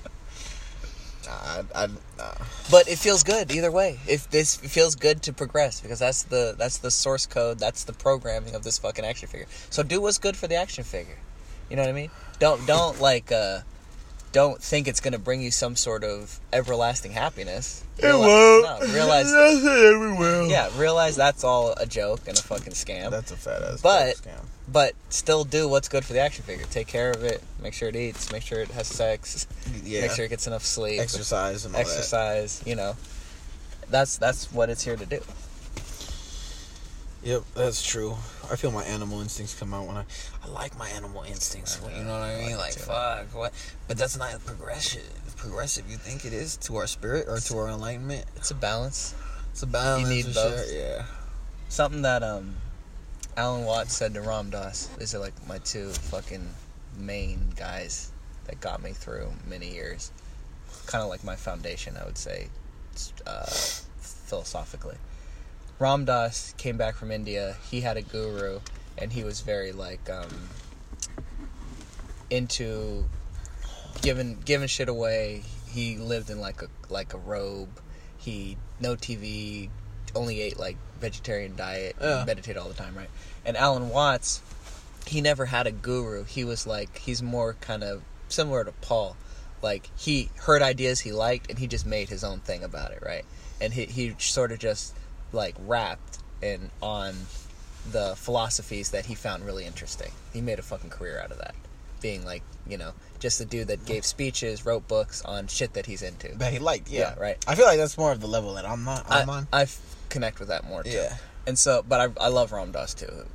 [1.29, 1.85] I, I,
[2.21, 2.35] uh,
[2.71, 3.99] But it feels good either way.
[4.07, 7.85] If this it feels good to progress because that's the that's the source code, that's
[7.85, 9.47] the programming of this fucking action figure.
[9.71, 11.19] So do what's good for the action figure.
[11.69, 12.11] You know what I mean?
[12.39, 13.61] Don't don't like uh
[14.37, 17.83] don't think it's gonna bring you some sort of everlasting happiness.
[17.99, 20.47] Reali- No, realize it will.
[20.51, 23.11] yeah, realize that's all a joke and a fucking scam.
[23.11, 24.45] That's a fat ass But- scam.
[24.69, 26.67] but still do what's good for the action figure.
[26.71, 27.43] Take care of it.
[27.63, 28.31] Make sure it eats.
[28.31, 29.47] Make sure it has sex.
[29.83, 30.03] Yeah.
[30.03, 31.01] Make sure it gets enough sleep.
[31.01, 31.89] exercise and all that.
[31.89, 32.63] exercise.
[32.67, 32.95] You know,
[33.89, 35.21] that's that's what it's here to do.
[37.27, 38.15] Yep, that's true.
[38.53, 40.05] I feel my animal instincts come out when I.
[40.45, 41.81] I like my animal instincts.
[41.83, 42.57] You know what I mean?
[42.57, 43.53] Like, fuck, what?
[43.89, 45.03] But that's not progressive.
[45.37, 48.27] Progressive, you think it is to our spirit or to our enlightenment?
[48.37, 49.17] It's a balance.
[49.51, 50.09] It's a balance.
[50.09, 50.69] You need both.
[50.69, 50.79] Sure.
[50.79, 51.05] Yeah.
[51.69, 52.55] Something that um,
[53.37, 54.87] Alan Watts said to Ram Dass.
[54.97, 56.49] These are like my two fucking
[56.97, 58.13] main guys
[58.45, 60.13] that got me through many years.
[60.87, 62.51] Kind of like my foundation, I would say,
[63.27, 63.47] uh,
[63.99, 64.95] philosophically.
[65.79, 67.57] Ram Dass came back from India.
[67.71, 68.61] He had a guru,
[68.97, 70.49] and he was very like um,
[72.31, 73.05] into
[74.03, 75.43] giving giving shit away.
[75.69, 77.81] He lived in like a like a robe.
[78.17, 79.69] He no TV,
[80.15, 82.25] only ate like vegetarian diet, Yeah.
[82.27, 83.11] meditated all the time, right?
[83.45, 84.41] And Alan Watts,
[85.07, 86.25] he never had a guru.
[86.25, 89.17] He was like he's more kind of similar to Paul.
[89.63, 93.03] Like he heard ideas he liked and he just made his own thing about it,
[93.05, 93.25] right?
[93.61, 94.95] And he he sort of just
[95.37, 97.15] like rapped and on
[97.93, 100.11] the philosophies that he found really interesting.
[100.33, 101.55] He made a fucking career out of that.
[102.01, 105.87] Being like, you know, just a dude that gave speeches, wrote books on shit that
[105.87, 106.37] he's into.
[106.37, 106.91] That he liked.
[106.91, 107.01] Yeah.
[107.01, 107.45] Yeah, right.
[107.47, 109.11] I feel like that's more of the level that I'm not.
[109.11, 109.49] I, I'm on.
[109.53, 110.91] I f- connect with that more too.
[110.91, 111.17] Yeah.
[111.47, 113.27] and so, but I, I love Ram Dass too.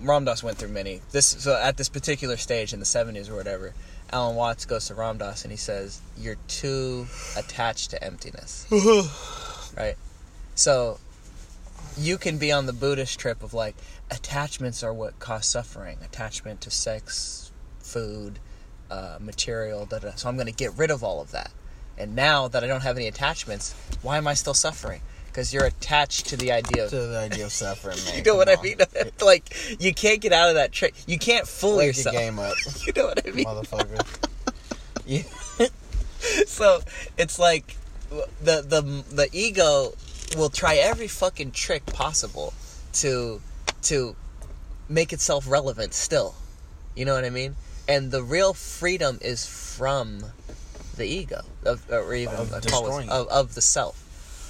[0.00, 1.00] Ram Dass went through many.
[1.10, 3.74] This so at this particular stage in the seventies or whatever,
[4.12, 8.66] Alan Watts goes to Ram Dass and he says, "You're too attached to emptiness."
[9.76, 9.96] right.
[10.54, 10.98] So
[11.98, 13.74] you can be on the Buddhist trip of like
[14.10, 15.98] attachments are what cause suffering.
[16.04, 18.38] Attachment to sex, food,
[18.90, 19.86] uh, material.
[19.86, 20.10] Da, da.
[20.16, 21.50] So I'm going to get rid of all of that.
[21.98, 25.00] And now that I don't have any attachments, why am I still suffering?
[25.26, 28.16] Because you're attached to the idea of To the idea of suffering, man.
[28.16, 28.76] you know what Come I mean?
[29.22, 30.94] like you can't get out of that trick.
[31.06, 32.14] You can't fool Wake yourself.
[32.14, 32.54] your game up,
[32.86, 33.44] You know what I mean?
[33.46, 34.28] motherfucker.
[35.06, 35.22] yeah.
[36.46, 36.80] So
[37.18, 37.76] it's like
[38.10, 39.92] the the the ego
[40.36, 42.52] will try every fucking trick possible
[42.94, 43.40] to
[43.82, 44.16] to
[44.88, 46.34] make itself relevant still.
[46.94, 47.56] You know what I mean?
[47.88, 50.24] And the real freedom is from
[50.96, 54.02] the ego, of, or even Of uh, it- of, of the self.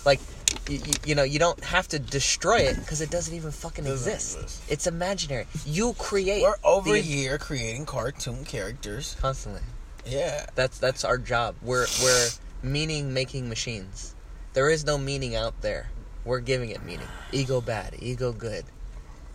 [0.07, 0.21] Like,
[0.69, 4.13] you, you know, you don't have to destroy it because it doesn't even fucking Doesn't
[4.13, 4.37] exist.
[4.41, 4.63] exist.
[4.71, 5.47] It's imaginary.
[5.67, 6.43] You create.
[6.43, 9.17] We're over the- a year creating cartoon characters.
[9.21, 9.63] constantly.
[10.07, 10.47] Yeah.
[10.55, 11.57] That's that's our job.
[11.63, 12.29] We're we're
[12.63, 14.15] meaning making machines.
[14.57, 15.91] There is no meaning out there.
[16.25, 17.07] We're giving it meaning.
[17.31, 18.65] Ego bad, ego good.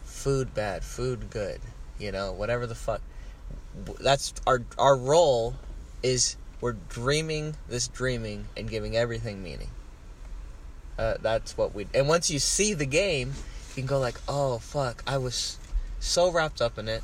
[0.03, 1.61] Food bad, food good.
[1.99, 3.01] You know, whatever the fuck.
[3.99, 5.57] That's our our role
[6.01, 9.69] is we're dreaming this dreaming and giving everything meaning.
[10.97, 11.85] Uh, that's what we.
[11.93, 13.33] And once you see the game,
[13.69, 15.59] you can go like, "Oh fuck, I was
[15.99, 17.03] so wrapped up in it."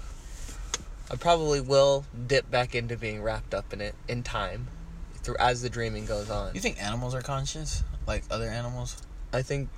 [1.12, 4.70] I probably will dip back into being wrapped up in it in time,
[5.18, 6.56] through as the dreaming goes on.
[6.56, 9.02] You think animals are conscious, like other animals?
[9.34, 9.70] I think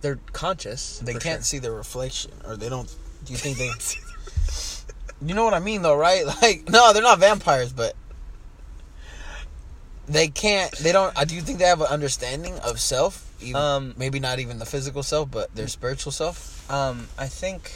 [0.00, 0.98] they're conscious.
[0.98, 1.42] They can't sure.
[1.42, 2.92] see their reflection, or they don't.
[3.24, 3.70] Do you think they?
[5.26, 6.24] you know what I mean, though, right?
[6.42, 7.94] Like, no, they're not vampires, but
[10.08, 10.72] they can't.
[10.78, 11.16] They don't.
[11.16, 13.26] I do you think they have an understanding of self?
[13.40, 16.70] Even, Um, maybe not even the physical self, but their spiritual self.
[16.70, 17.70] Um, I think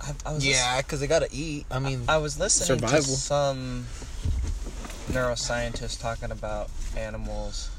[0.00, 1.66] I, I was Yeah, because they gotta eat.
[1.70, 2.98] I mean, I was listening Survival.
[3.02, 3.86] to some
[5.10, 7.70] neuroscientist talking about animals.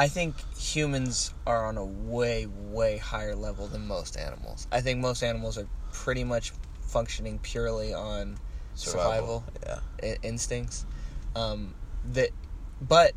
[0.00, 4.66] I think humans are on a way, way higher level than most animals.
[4.72, 8.38] I think most animals are pretty much functioning purely on
[8.72, 9.80] survival, Yeah.
[10.02, 10.86] i- instincts.
[11.36, 11.74] Um,
[12.14, 12.30] that,
[12.80, 13.12] but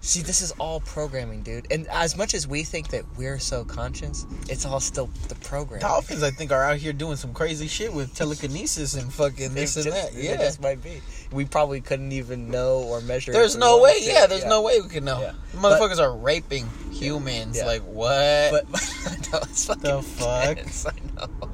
[0.00, 1.66] see, this is all programming, dude.
[1.70, 5.80] And as much as we think that we're so conscious, it's all still the program.
[5.80, 9.76] Dolphins, I think, are out here doing some crazy shit with telekinesis and fucking this
[9.76, 10.14] It and that.
[10.14, 10.36] Yeah.
[10.36, 11.00] this might be.
[11.32, 13.32] We probably couldn't even know or measure.
[13.32, 13.96] There's no way.
[14.00, 15.20] Yeah, there's no way we could know.
[15.20, 15.32] Yeah.
[15.54, 17.56] Motherfuckers are raping humans.
[17.58, 17.66] Yeah.
[17.66, 18.50] Like what?
[18.50, 18.64] But
[19.32, 20.50] know it's fucking The fuck?
[20.58, 21.50] intense, I know.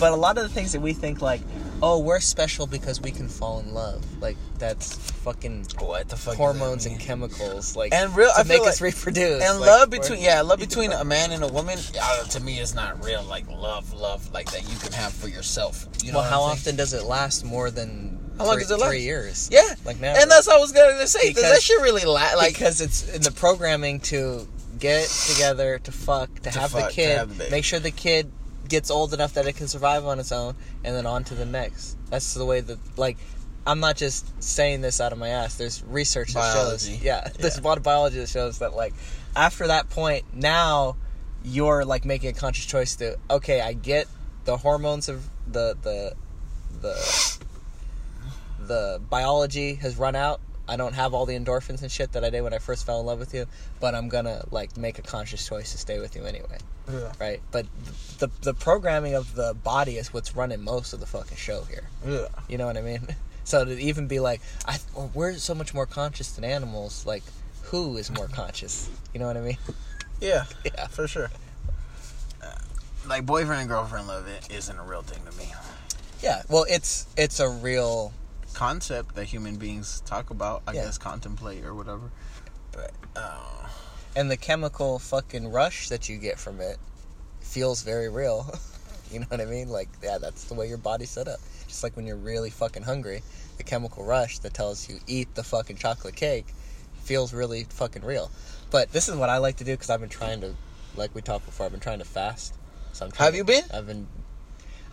[0.00, 1.40] But a lot of the things that we think like,
[1.82, 4.02] oh, we're special because we can fall in love.
[4.20, 6.36] Like that's fucking what the fuck?
[6.36, 7.76] hormones and chemicals.
[7.76, 9.42] Like And real- to I make us like- reproduce.
[9.42, 11.78] and Like, love between yeah, love between a man and a woman.
[12.00, 13.22] Uh, to me, is not real.
[13.24, 15.86] Like love, love like that you can have for yourself.
[16.02, 16.74] You know well, how I'm saying?
[16.74, 18.88] often does it last more than How long three, does it last?
[18.90, 19.48] three years?
[19.52, 20.14] Yeah, like now.
[20.16, 21.32] and that's what I was gonna say.
[21.32, 22.54] Does that Because- shit really la- like?
[22.54, 24.46] because it's in the programming to
[24.78, 28.30] get together, to fuck, to, To have fuck, the kid, have make sure the kid
[28.68, 31.44] gets old enough that it can survive on its own, and then on to the
[31.46, 31.96] next.
[32.10, 33.16] That's the way that, like,
[33.66, 35.56] I'm not just saying this out of my ass.
[35.56, 36.92] There's research that Biology.
[36.92, 37.62] shows, yeah, there's Yeah.
[37.62, 38.94] a lot of biology that shows that, like,
[39.34, 40.96] after that point, now
[41.44, 44.06] you're like making a conscious choice to, okay, I get
[44.44, 46.14] the hormones of the the
[46.80, 47.38] the
[48.60, 50.40] the biology has run out.
[50.68, 52.98] I don't have all the endorphins and shit that I did when I first fell
[53.00, 53.46] in love with you,
[53.80, 56.58] but I'm gonna like make a conscious choice to stay with you anyway,
[56.90, 57.12] yeah.
[57.20, 57.40] right?
[57.50, 57.66] But
[58.18, 61.84] the the programming of the body is what's running most of the fucking show here.
[62.06, 62.26] yeah.
[62.48, 63.06] You know what I mean?
[63.44, 67.06] So to even be like, I or we're so much more conscious than animals.
[67.06, 67.22] Like,
[67.70, 68.90] who is more conscious?
[69.14, 69.58] You know what I mean?
[70.20, 70.88] Yeah, Yeah.
[70.88, 71.30] for sure.
[72.42, 72.50] Uh,
[73.06, 75.52] Like boyfriend and girlfriend love it isn't a real thing to me.
[76.22, 76.42] Yeah.
[76.48, 78.12] Well, it's it's a real
[78.54, 80.84] Concept that human beings talk about, I Yeah.
[80.86, 82.10] guess, contemplate or whatever.
[82.72, 83.65] But uh,
[84.16, 86.78] and the chemical fucking rush that you get from it
[87.40, 88.52] feels very real.
[89.12, 89.68] you know what I mean?
[89.68, 91.38] Like, yeah, that's the way your body's set up.
[91.68, 93.22] Just like when you're really fucking hungry,
[93.58, 96.46] the chemical rush that tells you eat the fucking chocolate cake
[97.04, 98.30] feels really fucking real.
[98.70, 100.54] But this is what I like to do because I've been trying to,
[100.96, 102.54] like we talked before, I've been trying to fast.
[102.92, 103.64] So I'm trying Have to- you been?
[103.72, 104.06] I've been.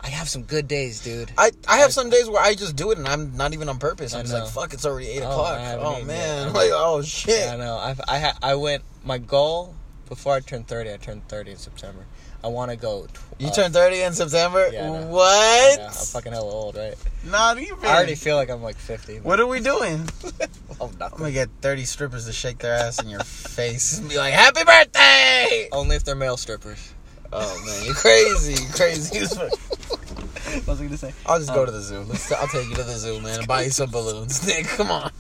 [0.04, 1.32] I have some good days, dude.
[1.38, 3.70] I I have I- some days where I just do it and I'm not even
[3.70, 4.14] on purpose.
[4.14, 5.60] I I'm just like, fuck, it's already eight Oh, o'clock.
[5.80, 6.54] Oh man, yet.
[6.56, 7.46] like oh shit.
[7.46, 7.78] Yeah, I know.
[7.78, 8.84] I've, I ha- I went.
[9.06, 9.76] My goal
[10.10, 12.06] before I turned 30, I turned 30 in September.
[12.44, 13.06] I want to go.
[13.06, 14.70] Tw- You uh, turn 30 in September?
[14.72, 14.96] yeah, I.
[14.98, 15.80] I what?
[15.80, 16.96] know, I'm fucking hella old, right?
[17.26, 17.78] Not even.
[17.86, 19.20] I already feel like I'm like 50.
[19.22, 20.08] What are we doing?
[20.82, 24.18] Oh, I'm gonna get 30 strippers to shake their ass in your face and be
[24.18, 25.70] like, Happy birthday!
[25.72, 26.93] Only if they're male strippers.
[27.36, 28.64] Oh man, you're crazy.
[28.74, 29.20] Crazy.
[29.20, 31.14] What was I gonna say?
[31.26, 32.02] I'll just Um, go to the zoo.
[32.08, 34.46] Let's, I'll take you to the zoo, man, and buy you some balloons.
[34.48, 35.12] Nick, come on.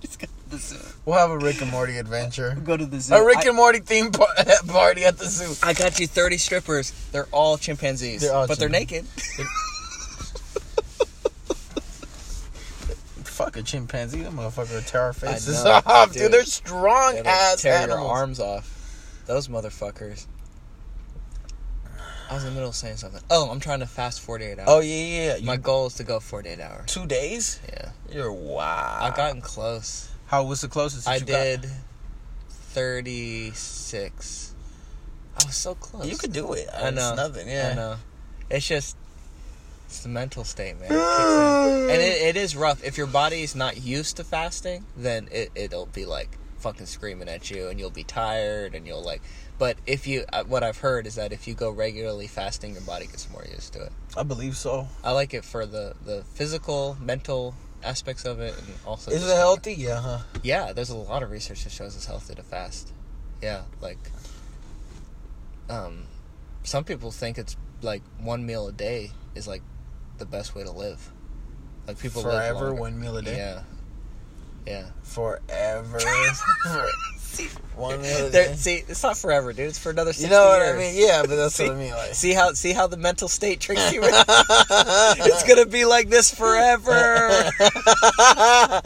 [0.00, 0.78] Just go to the zoo.
[1.04, 2.56] We'll have a Rick and Morty adventure.
[2.64, 3.14] Go to the zoo.
[3.14, 4.28] A Rick I- and Morty theme par-
[4.68, 5.54] party at the zoo.
[5.62, 6.92] I got you 30 strippers.
[7.12, 9.04] They're all chimpanzees, They're all but they're naked.
[13.24, 14.22] Fuck a chimpanzee.
[14.22, 16.22] That motherfucker would tear our faces know, off, dude.
[16.22, 16.32] dude.
[16.32, 18.00] They're strong They'll ass tear animals.
[18.00, 19.22] your arms off.
[19.26, 20.26] Those motherfuckers.
[22.30, 23.20] I was in the middle of saying something.
[23.30, 24.68] Oh, I'm trying to fast 48 hours.
[24.68, 25.36] Oh yeah, yeah.
[25.36, 26.86] You, My goal is to go 48 hours.
[26.86, 27.60] two days?
[27.68, 27.90] Yeah.
[28.10, 28.98] You're wow.
[29.00, 30.10] I've gotten close.
[30.26, 31.04] How was the closest?
[31.04, 31.60] that I you got?
[31.62, 31.66] did
[32.48, 34.54] 36.
[35.40, 36.06] I was so close.
[36.06, 36.68] You could do it.
[36.72, 37.08] I know.
[37.10, 37.48] It's nothing.
[37.48, 37.70] Yeah.
[37.72, 37.96] I know.
[38.50, 38.96] It's just
[39.86, 40.90] it's the mental state, man.
[40.90, 40.92] It
[41.90, 42.82] and it, it is rough.
[42.82, 47.50] If your body's not used to fasting, then it it'll be like fucking screaming at
[47.50, 49.20] you, and you'll be tired, and you'll like.
[49.58, 52.82] But if you, uh, what I've heard is that if you go regularly fasting, your
[52.82, 53.92] body gets more used to it.
[54.16, 54.88] I believe so.
[55.02, 59.12] I like it for the the physical, mental aspects of it, and also.
[59.12, 59.74] Is it healthy?
[59.74, 60.18] Yeah, huh?
[60.42, 62.92] Yeah, there's a lot of research that shows it's healthy to fast.
[63.40, 63.98] Yeah, like
[65.68, 66.04] um
[66.62, 69.62] some people think it's like one meal a day is like
[70.18, 71.12] the best way to live.
[71.86, 73.36] Like people Forever, one meal a day.
[73.36, 73.62] Yeah.
[74.66, 74.86] Yeah.
[75.02, 75.98] Forever.
[75.98, 76.88] one
[77.38, 78.54] meal a There, day.
[78.56, 79.68] see, it's not forever, dude.
[79.68, 80.74] It's for another 60 You know what years.
[80.74, 80.94] I mean?
[80.96, 81.90] Yeah, but that's See- what I mean.
[81.92, 84.00] Like, See how see how the mental state tricks you?
[84.04, 86.92] it's gonna be like this forever.
[88.76, 88.80] I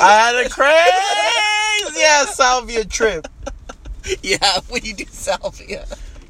[0.00, 3.26] had a crazy ass salvia trip.
[4.22, 5.86] yeah, when you do salvia.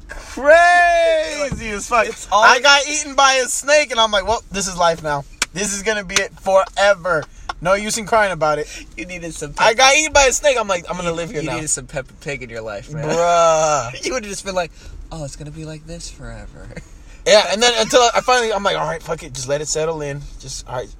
[0.09, 2.07] Crazy as fuck.
[2.31, 5.23] I got eaten by a snake, and I'm like, well, this is life now.
[5.53, 7.23] This is gonna be it forever.
[7.63, 8.67] No use in crying about it.
[8.97, 9.53] You needed some.
[9.57, 10.57] I got eaten by a snake.
[10.59, 12.91] I'm like, I'm gonna live here you now, needed some Peppa Pig in your life,
[12.91, 13.05] man.
[13.05, 14.03] bruh.
[14.05, 14.71] You would have just been like,
[15.11, 16.67] "Oh, it's gonna be like this forever."
[17.25, 19.69] Yeah, and then until I finally, I'm like, all right, fuck it, just let it
[19.69, 20.19] settle in.
[20.41, 20.93] Just all right,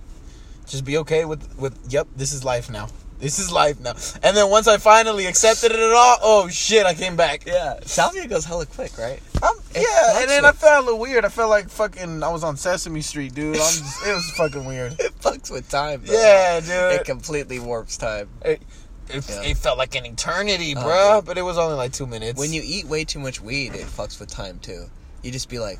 [0.67, 1.78] just be okay with with.
[1.89, 2.88] Yep, this is life now.
[3.19, 3.93] This is life now.
[4.21, 7.45] And then once I finally accepted it at all, oh shit, I came back.
[7.45, 9.21] yeah, salvia goes hella quick, right?
[9.41, 11.23] I'm, yeah, and then I fucks felt a little weird.
[11.26, 13.56] I felt like fucking I was on Sesame Street, dude.
[13.56, 14.93] I'm just, it was fucking weird.
[14.99, 16.02] It fucks with time.
[16.06, 16.13] Though.
[16.13, 16.99] Yeah, dude.
[17.02, 18.30] it completely warps time.
[18.43, 18.62] It,
[19.10, 19.41] it, Yeah.
[19.43, 21.26] it felt like an eternity, Oh, dude.
[21.26, 22.38] But it was only like two minutes.
[22.39, 24.86] When you eat way too much weed, it fucks with time too.
[25.21, 25.80] You just be like,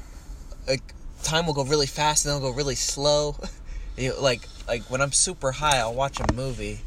[0.68, 0.82] like
[1.24, 3.36] time will go really fast and then it'll go really slow.
[3.98, 6.80] you, like like when I'm super high, I'll watch a movie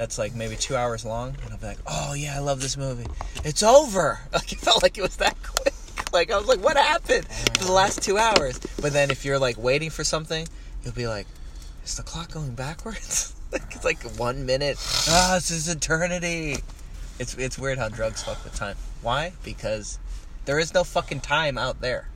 [0.00, 2.78] that's like maybe two hours long, and I'll be like, oh yeah, I love this
[2.78, 3.04] movie.
[3.44, 4.20] It's over.
[4.32, 5.74] Like it felt like it was that quick.
[6.12, 8.58] Like I was like, what happened for the last two hours?
[8.80, 10.48] But then if you're like waiting for something,
[10.82, 11.26] you'll be like,
[11.84, 13.34] is the clock going backwards?
[13.52, 14.78] like it's like one minute.
[15.08, 16.56] Ah, this is eternity.
[17.18, 18.76] It's it's weird how drugs fuck with time.
[19.02, 19.34] Why?
[19.44, 19.98] Because
[20.46, 22.08] there is no fucking time out there.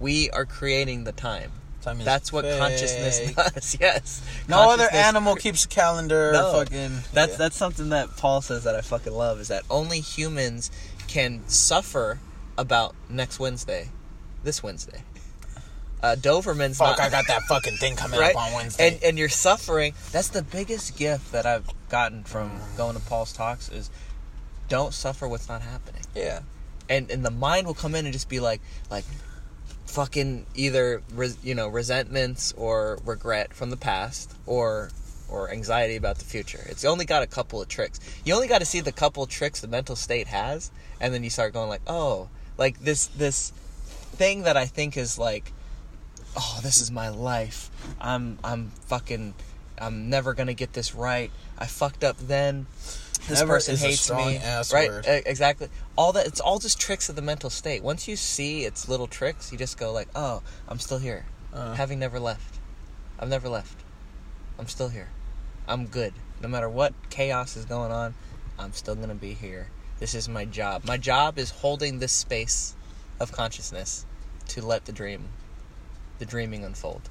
[0.00, 1.52] We are creating the time.
[1.82, 2.58] Time is That's what fake.
[2.58, 3.76] consciousness does.
[3.80, 4.22] Yes.
[4.48, 6.32] No other animal keeps a calendar.
[6.32, 6.52] No.
[6.52, 6.90] fucking.
[7.12, 7.36] That's yeah.
[7.38, 10.70] that's something that Paul says that I fucking love is that only humans
[11.08, 12.18] can suffer
[12.58, 13.88] about next Wednesday,
[14.44, 15.02] this Wednesday.
[16.02, 18.34] Uh, Doberman's Fuck, not, I got that fucking thing coming right?
[18.34, 18.94] up on Wednesday.
[18.94, 19.92] And and you're suffering.
[20.12, 23.90] That's the biggest gift that I've gotten from going to Paul's talks is
[24.68, 26.02] don't suffer what's not happening.
[26.14, 26.40] yeah.
[26.88, 29.04] And and the mind will come in and just be like like
[29.90, 34.90] fucking either res, you know resentments or regret from the past or
[35.28, 36.64] or anxiety about the future.
[36.68, 38.00] It's only got a couple of tricks.
[38.24, 41.30] You only got to see the couple tricks the mental state has, and then you
[41.30, 43.50] start going like, oh, like this this
[44.16, 45.52] thing that I think is like,
[46.36, 47.70] oh, this is my life.
[48.00, 49.34] I'm I'm fucking
[49.78, 51.30] I'm never gonna get this right.
[51.58, 52.66] I fucked up then.
[53.28, 54.38] This Never person hates me.
[54.72, 54.88] right?
[54.88, 55.04] word.
[55.06, 55.68] Exactly.
[55.96, 56.26] All that.
[56.26, 57.82] It's all just tricks of the mental state.
[57.82, 61.74] Once you see its little tricks, you just go like, oh, I'm still here, Uh.
[61.74, 62.58] having never left.
[63.18, 63.76] I've never left.
[64.58, 65.08] I'm still here.
[65.68, 66.14] I'm good.
[66.40, 68.14] No matter what chaos is going on,
[68.58, 69.68] I'm still gonna be here.
[69.98, 70.84] This is my job.
[70.84, 72.74] My job is holding this space
[73.20, 74.06] of consciousness
[74.48, 75.28] to let the dream,
[76.18, 77.10] the dreaming unfold.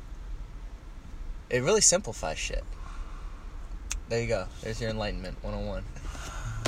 [1.49, 2.63] It really simplifies shit.
[4.09, 4.47] There you go.
[4.61, 5.83] There's your enlightenment 101.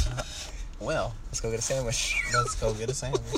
[0.80, 2.20] Well, Let's go get a sandwich.
[2.34, 3.22] let's go get a sandwich.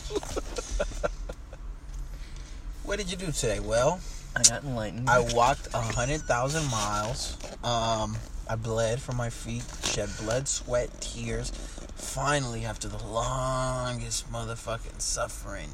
[2.84, 3.60] what did you do today?
[3.60, 4.00] Well,
[4.34, 5.10] I got enlightened.
[5.10, 7.38] I walked a hundred thousand miles.
[7.62, 8.16] Um,
[8.50, 11.52] I bled from my feet, shed blood, sweat, tears.
[11.96, 15.70] finally, after the longest motherfucking suffering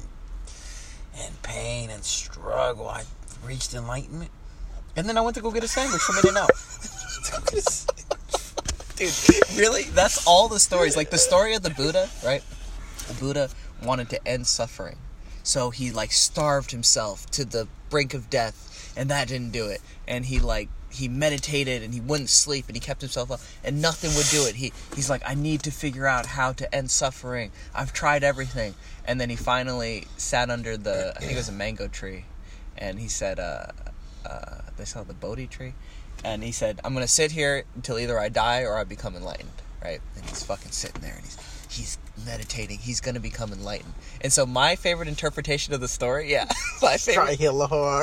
[1.16, 3.04] and pain and struggle, I
[3.46, 4.30] reached enlightenment.
[4.96, 6.50] And then I went to go get a sandwich from In and Out.
[9.00, 9.84] Dude, really?
[9.84, 10.94] That's all the stories.
[10.94, 12.42] Like the story of the Buddha, right?
[13.08, 13.48] The Buddha
[13.82, 14.98] wanted to end suffering.
[15.42, 19.80] So he like starved himself to the brink of death and that didn't do it.
[20.06, 23.80] And he like he meditated and he wouldn't sleep and he kept himself up and
[23.80, 24.56] nothing would do it.
[24.56, 27.52] He he's like I need to figure out how to end suffering.
[27.74, 28.74] I've tried everything.
[29.06, 32.26] And then he finally sat under the I think it was a mango tree
[32.76, 33.68] and he said uh
[34.26, 35.72] uh they saw the Bodhi tree
[36.24, 39.50] and he said, "I'm gonna sit here until either I die or I become enlightened."
[39.82, 40.00] Right?
[40.16, 41.38] And he's fucking sitting there, and he's
[41.70, 42.78] he's meditating.
[42.78, 43.94] He's gonna become enlightened.
[44.20, 46.44] And so my favorite interpretation of the story, yeah,
[46.82, 47.24] my favorite.
[47.26, 47.34] Try.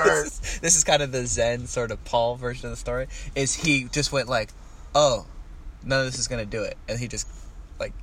[0.24, 3.08] This is, this is kind of the Zen sort of Paul version of the story.
[3.36, 4.50] Is he just went like,
[4.96, 5.26] "Oh,
[5.84, 7.28] none of this is gonna do it," and he just
[7.80, 7.94] like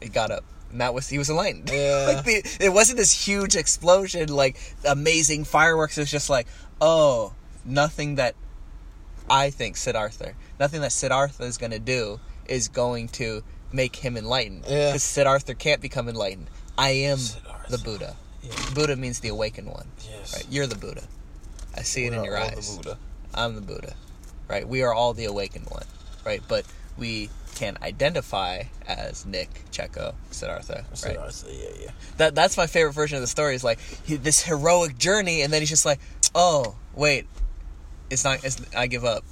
[0.00, 0.44] he got up.
[0.70, 1.70] And that was he was enlightened.
[1.72, 2.12] Yeah.
[2.14, 5.96] like the, it wasn't this huge explosion, like amazing fireworks.
[5.98, 6.46] It was just like,
[6.80, 7.32] oh,
[7.64, 8.34] nothing that
[9.28, 14.16] I think Siddhartha, nothing that Siddhartha is going to do is going to make him
[14.16, 14.64] enlightened.
[14.68, 14.90] Yeah.
[14.90, 16.48] Because Siddhartha can't become enlightened.
[16.76, 17.70] I am Siddhartha.
[17.70, 18.16] the Buddha.
[18.42, 18.52] Yeah.
[18.74, 19.86] Buddha means the awakened one.
[20.08, 20.34] Yes.
[20.34, 20.46] Right?
[20.50, 21.02] You're the Buddha.
[21.76, 22.78] I see it in your eyes.
[23.34, 23.94] I'm the Buddha.
[24.48, 24.68] Right?
[24.68, 25.84] We are all the awakened one.
[26.24, 26.42] Right?
[26.46, 26.64] But
[26.96, 30.84] we can identify as Nick, Checo, Siddhartha.
[30.88, 30.96] Right?
[30.96, 31.90] Siddhartha, yeah, yeah.
[32.18, 33.54] That that's my favorite version of the story.
[33.54, 36.00] Is like he, this heroic journey, and then he's just like,
[36.34, 37.26] oh wait,
[38.14, 38.42] it's not.
[38.44, 39.24] It's, I give up.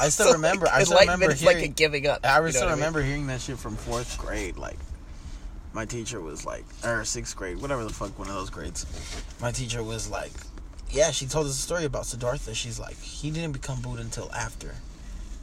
[0.00, 0.66] I still So, remember.
[0.66, 1.72] like, I still remember is like a hearing.
[1.72, 2.20] giving up.
[2.24, 2.78] I you know still what mean?
[2.78, 4.56] remember hearing that shit from fourth grade.
[4.56, 4.78] Like,
[5.72, 8.84] my teacher was like, or sixth grade, whatever the fuck, one of those grades.
[9.40, 10.32] My teacher was like,
[10.90, 12.54] yeah, she told us a story about Siddhartha.
[12.54, 14.74] She's like, he didn't become Buddha until after.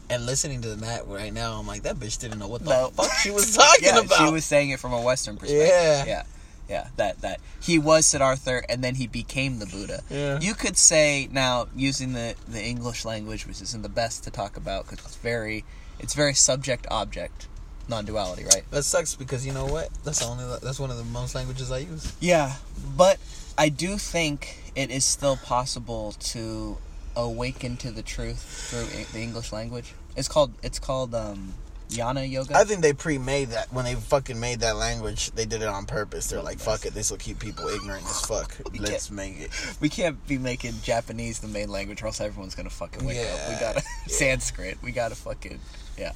[0.10, 2.90] And listening to that right now, I'm like, that bitch didn't know what the No.
[2.90, 4.18] fuck she was talking yeah, about.
[4.18, 5.68] She was saying it from a Western perspective.
[5.68, 6.06] Yeah.
[6.06, 6.24] yeah,
[6.70, 6.88] yeah.
[6.98, 10.02] That that he was Siddhartha, and then he became the Buddha.
[10.10, 10.40] Yeah.
[10.40, 14.58] You could say now using the the English language, which isn't the best to talk
[14.58, 15.66] about because it's very
[16.00, 17.48] it's very subject object
[17.90, 18.64] non-duality, right?
[18.72, 19.90] that sucks because you know what?
[20.04, 20.44] That's only.
[20.62, 22.14] That's one of the most languages I use.
[22.20, 22.56] Yeah,
[22.96, 23.18] but
[23.58, 26.78] I do think it is still possible to
[27.16, 28.40] awaken to the truth
[28.70, 29.94] through the English language.
[30.16, 31.54] It's called it's called um,
[31.90, 32.56] Jnana Yoga.
[32.58, 35.32] I think they pre-made that when they fucking made that language.
[35.32, 36.28] They did it on purpose.
[36.28, 38.56] They're like, "Fuck it, this will keep people ignorant as fuck.
[38.80, 42.70] Let's make it." we can't be making Japanese the main language, or else everyone's gonna
[42.70, 43.50] fucking wake up.
[43.50, 44.78] We gotta Sanskrit.
[44.84, 45.60] We gotta fucking
[45.98, 46.12] yeah.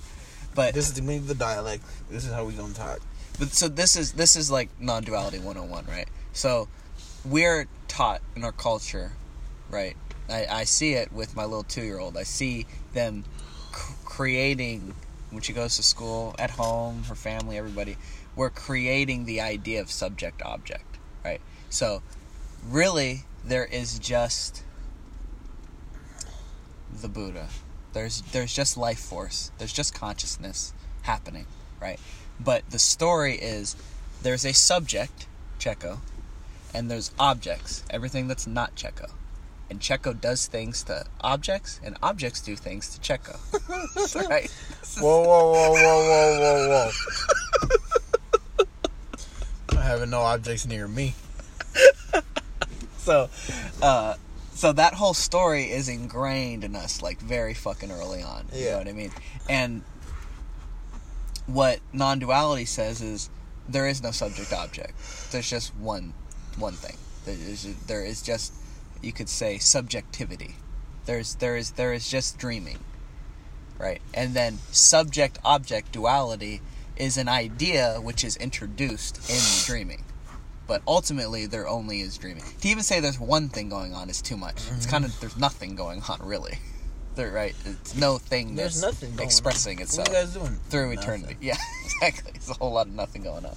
[0.54, 1.84] But This is to me the dialect.
[2.10, 3.00] This is how we gonna talk.
[3.40, 6.08] But so this is this is like non-duality 101, right?
[6.34, 6.68] So
[7.24, 9.14] we're taught in our culture,
[9.70, 9.96] right?
[10.30, 12.18] I, I see it with my little two-year-old.
[12.18, 13.24] I see them
[13.74, 14.94] c- creating
[15.32, 17.98] when she goes to school, at home, her family, everybody.
[18.36, 21.42] We're creating the idea of subject-object, right?
[21.70, 22.04] So
[22.70, 24.64] really, there is just
[27.02, 27.48] the Buddha.
[27.94, 29.52] There's there's just life force.
[29.58, 30.74] There's just consciousness
[31.04, 31.46] happening,
[31.82, 32.00] right?
[32.40, 33.76] But the story is
[34.22, 35.28] there's a subject,
[35.60, 36.00] Checo,
[36.74, 39.12] and there's objects, everything that's not Checo.
[39.72, 43.40] And Checo does things to objects, and objects do things to Checo.
[44.30, 44.52] right?
[45.00, 46.92] Whoa, whoa, whoa, whoa, whoa, whoa,
[49.70, 49.78] whoa!
[49.80, 51.16] I having no objects near me.
[52.98, 53.30] So,
[53.82, 54.16] uh,
[54.54, 58.48] so that whole story is ingrained in us like very fucking early on.
[58.54, 58.72] You Yeah.
[58.74, 59.12] know what I mean?
[59.50, 59.84] And
[61.48, 63.30] what non-duality says is
[63.70, 64.94] there is no subject object.
[65.32, 66.14] There's just one
[66.58, 66.98] one thing.
[67.24, 68.54] There is there is just
[69.02, 70.56] you could say subjectivity.
[71.06, 72.80] There's there is there is just dreaming.
[73.78, 74.02] Right?
[74.14, 76.62] And then subject object duality
[76.96, 80.04] is an idea which is introduced in dreaming.
[80.68, 82.44] But ultimately there only is dreaming.
[82.62, 84.58] To even say there's one thing going on is too much.
[84.58, 84.92] It's mm-hmm.
[84.92, 86.60] kind of there's nothing going on really.
[87.14, 87.54] There, right?
[87.66, 90.58] It's no thing There's that's nothing going expressing What itself you guys doing?
[90.70, 91.00] through Nothing.
[91.00, 91.38] eternity.
[91.42, 92.32] Yeah, exactly.
[92.36, 93.56] It's a whole lot of nothing going on.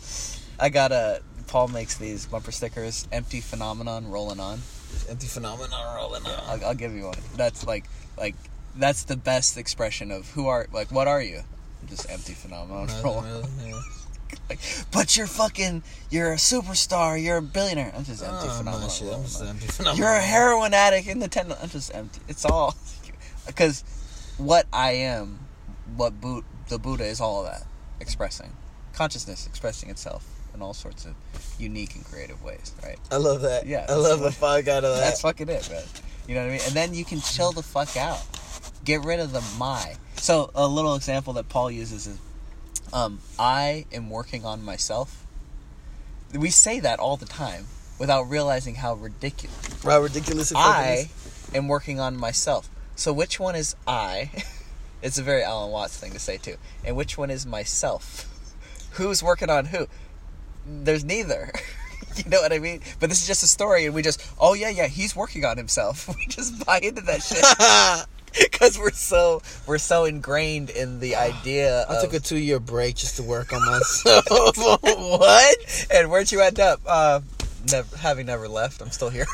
[0.59, 4.61] I got a Paul makes these bumper stickers, empty phenomenon rolling on.
[5.09, 5.73] Empty rolling
[6.27, 6.41] on.
[6.47, 7.15] I'll, I'll give you one.
[7.37, 7.85] That's like
[8.17, 8.35] like
[8.77, 11.41] that's the best expression of who are like what are you?
[11.83, 12.35] I'm just empty
[13.03, 13.25] rolling.
[13.27, 13.81] really, yeah.
[14.49, 14.59] Like,
[14.93, 17.23] but you're fucking you're a superstar.
[17.23, 17.93] You're a billionaire.
[17.97, 18.91] I'm just empty Oh, phenomenon.
[18.91, 19.99] shit, I'm just empty phenomenon.
[19.99, 21.53] You're a heroin addict in the ten.
[21.63, 22.21] I'm just empty.
[22.29, 22.75] It's all
[23.47, 23.85] because
[24.39, 25.39] what I am,
[25.97, 27.65] what Bu- the Buddha is all of that
[28.01, 28.53] expressing
[28.93, 30.25] consciousness, expressing itself
[30.55, 31.15] in all sorts of
[31.59, 32.73] unique and creative ways.
[32.83, 32.99] Right?
[33.11, 33.67] I love that.
[33.67, 35.01] Yeah, I love the fuck out of that.
[35.01, 35.83] That's fucking it, man.
[36.27, 36.61] You know what I mean?
[36.67, 38.23] And then you can chill the fuck out.
[38.85, 39.97] Get rid of the my.
[40.17, 42.19] So a little example that Paul uses is
[42.93, 45.25] Um, I am working on myself.
[46.33, 47.67] We say that all the time
[47.99, 49.83] without realizing how ridiculous.
[49.83, 51.09] How ridiculous it I
[51.55, 52.69] am working on myself.
[52.97, 54.31] So which one is I?
[55.03, 56.57] it's a very Alan Watts thing to say too.
[56.85, 58.31] And which one is myself?
[58.93, 59.89] Who's working on who?
[60.67, 61.53] There's neither.
[62.17, 62.81] you know what I mean?
[63.01, 65.57] But this is just a story, and we just, oh yeah, yeah, he's working on
[65.57, 66.09] himself.
[66.17, 67.45] We just buy into that shit
[68.51, 71.85] because we're so we're so ingrained in the idea.
[71.89, 74.57] I of, took a two year break just to work on myself.
[74.57, 75.89] what?
[75.93, 76.81] And where'd you end up?
[76.87, 77.21] Uh,
[77.71, 79.27] never, having never left, I'm still here.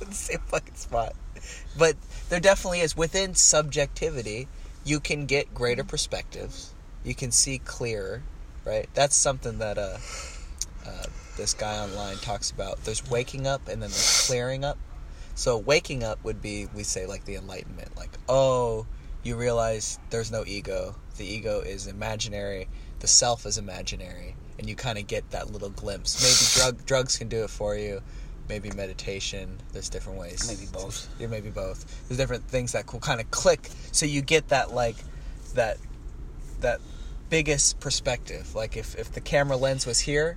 [0.00, 1.14] the same fucking spot.
[1.78, 1.96] But
[2.28, 4.48] there definitely is within subjectivity.
[4.84, 6.72] You can get greater perspectives.
[7.04, 8.22] You can see clearer,
[8.64, 8.88] right?
[8.94, 9.98] That's something that uh,
[10.86, 11.04] uh,
[11.36, 12.84] this guy online talks about.
[12.84, 14.78] There's waking up and then there's clearing up.
[15.34, 18.86] So waking up would be we say like the enlightenment, like oh,
[19.22, 20.94] you realize there's no ego.
[21.16, 22.68] The ego is imaginary.
[23.00, 26.22] The self is imaginary, and you kind of get that little glimpse.
[26.22, 28.02] Maybe drug drugs can do it for you.
[28.48, 29.58] Maybe meditation.
[29.72, 30.46] There's different ways.
[30.46, 31.08] Maybe both.
[31.18, 32.08] Yeah, maybe both.
[32.08, 34.96] There's different things that will kind of click, so you get that like
[35.54, 35.78] that
[36.60, 36.80] that
[37.32, 38.54] biggest perspective.
[38.54, 40.36] Like if if the camera lens was here,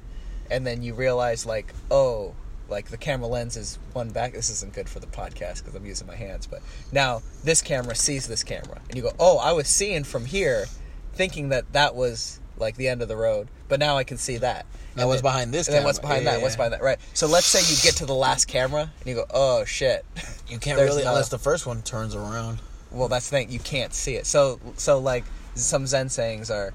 [0.50, 2.34] and then you realize like oh
[2.70, 5.86] like the camera lens is one back this isn't good for the podcast because i'm
[5.86, 9.52] using my hands but now this camera sees this camera and you go oh i
[9.52, 10.66] was seeing from here
[11.14, 14.38] thinking that that was like the end of the road but now i can see
[14.38, 14.66] that
[14.96, 15.78] Now And what's then- behind this camera?
[15.78, 17.98] and then what's behind Yeah, that what's behind that right so let's say you get
[17.98, 20.04] to the last camera and you go oh shit
[20.50, 22.58] You can't really no- unless the first one turns around.
[22.92, 25.24] well that's the thing you can't see it so so like
[25.54, 26.74] some zen sayings are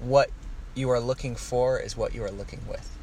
[0.00, 0.30] what
[0.74, 2.96] you are looking for is what you are looking with.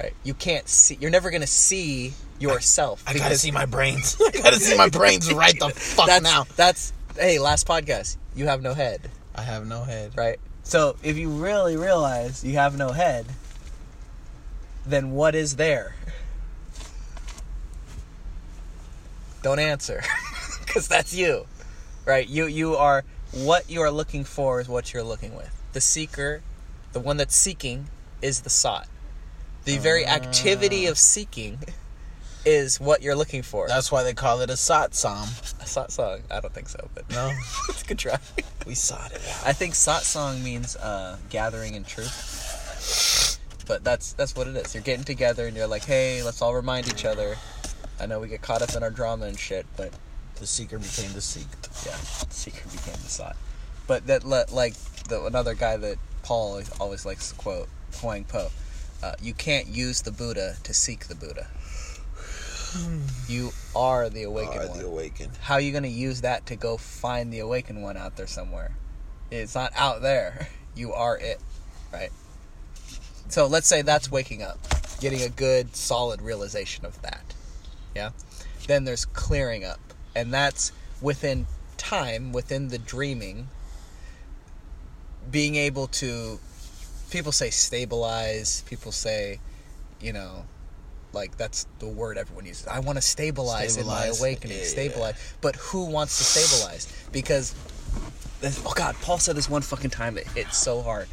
[0.00, 0.14] Right?
[0.24, 4.16] You can't see you're never gonna see yourself I gotta see my brains.
[4.26, 6.44] I gotta see my brains right the fuck that's now.
[6.56, 9.00] that's hey last podcast you have no head.
[9.34, 10.16] I have no head.
[10.16, 10.38] right?
[10.62, 13.26] So if you really realize you have no head
[14.86, 15.94] then what is there?
[19.42, 20.02] Don't answer
[20.64, 21.46] because that's you.
[22.04, 22.26] Right?
[22.28, 26.42] You you are what you are looking for is what you're looking with the seeker
[26.92, 27.88] the one that's seeking
[28.22, 28.86] is the sought
[29.64, 31.58] the very activity of seeking
[32.44, 35.26] is what you're looking for That's why they call it a satsang.
[35.62, 37.30] a sought song i don't think so but No,
[37.68, 38.18] it's a good try
[38.66, 39.46] we sought it out.
[39.46, 43.38] I think sought song means uh, gathering in truth.
[43.66, 44.74] But that's that's what it is.
[44.74, 47.36] You're getting together and you're like, hey, let's all remind each other.
[47.98, 49.90] I know we get caught up in our drama and shit, but
[50.36, 51.86] The seeker became the seeked.
[51.86, 51.96] yeah,
[52.30, 53.36] seeker became the sought.
[53.88, 54.74] But that let like
[55.08, 58.48] the another guy that Paul always, always likes to quote, Huang Po.
[59.02, 61.48] Uh, you can't use the Buddha to seek the Buddha.
[63.28, 65.30] You are the awakened Are one the awakened.
[65.40, 68.26] how are you going to use that to go find the awakened one out there
[68.26, 68.72] somewhere?
[69.30, 70.48] It's not out there.
[70.76, 71.40] You are it,
[71.92, 72.10] right?
[73.28, 74.60] So let's say that's waking up,
[75.00, 77.34] getting a good, solid realization of that.
[77.96, 78.10] Yeah?
[78.68, 79.80] Then there's clearing up,
[80.14, 80.70] and that's
[81.00, 83.48] within time, within the dreaming,
[85.30, 86.38] being able to.
[87.10, 89.40] People say stabilize, people say,
[90.00, 90.44] you know,
[91.12, 92.66] like that's the word everyone uses.
[92.66, 94.58] I want to stabilize, in my awakening.
[94.58, 94.68] Yeah, yeah.
[94.68, 95.34] stabilize.
[95.40, 96.86] But who wants to stabilize?
[97.12, 97.54] Because
[98.40, 101.08] this- oh god, Paul said this one fucking time that hit so hard.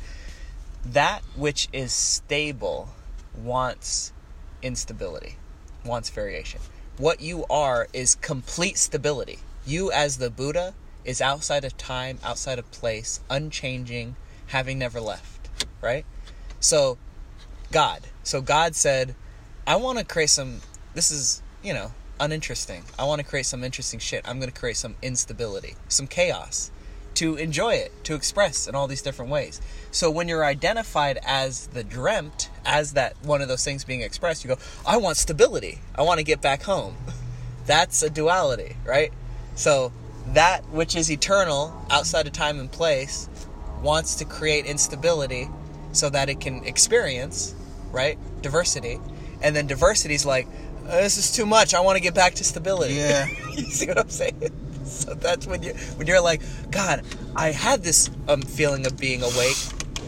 [0.85, 2.89] That which is stable
[3.35, 4.11] wants
[4.61, 5.37] instability,
[5.85, 6.59] wants variation.
[6.97, 9.39] What you are is complete stability.
[9.65, 10.73] You as the Buddha
[11.05, 14.15] is outside of time, outside of place, unchanging,
[14.47, 15.49] having never left,
[15.81, 16.05] right?
[16.59, 16.97] So
[17.71, 18.01] God.
[18.23, 19.15] So God said,
[19.67, 20.61] I want to create some.
[20.93, 22.83] This is, you know, uninteresting.
[22.97, 24.27] I want to create some interesting shit.
[24.27, 26.71] I'm going to create some instability, some chaos
[27.15, 29.61] to enjoy it, to express in all these different ways.
[29.91, 34.43] So when you're identified as the dreamt, as that one of those things being expressed,
[34.43, 35.79] you go, I want stability.
[35.95, 36.97] I want to get back home.
[37.65, 39.11] That's a duality, right?
[39.55, 39.91] So
[40.33, 43.29] that which is eternal outside of time and place
[43.81, 45.49] wants to create instability
[45.91, 47.55] so that it can experience,
[47.91, 48.17] right?
[48.41, 48.99] Diversity.
[49.41, 50.47] And then diversity is like,
[50.87, 51.73] "Uh, this is too much.
[51.73, 52.95] I want to get back to stability.
[52.95, 53.27] Yeah.
[53.51, 54.51] you see what I'm saying?
[54.85, 57.03] So that's when you when you're like, God,
[57.35, 59.57] I had this um, feeling of being awake,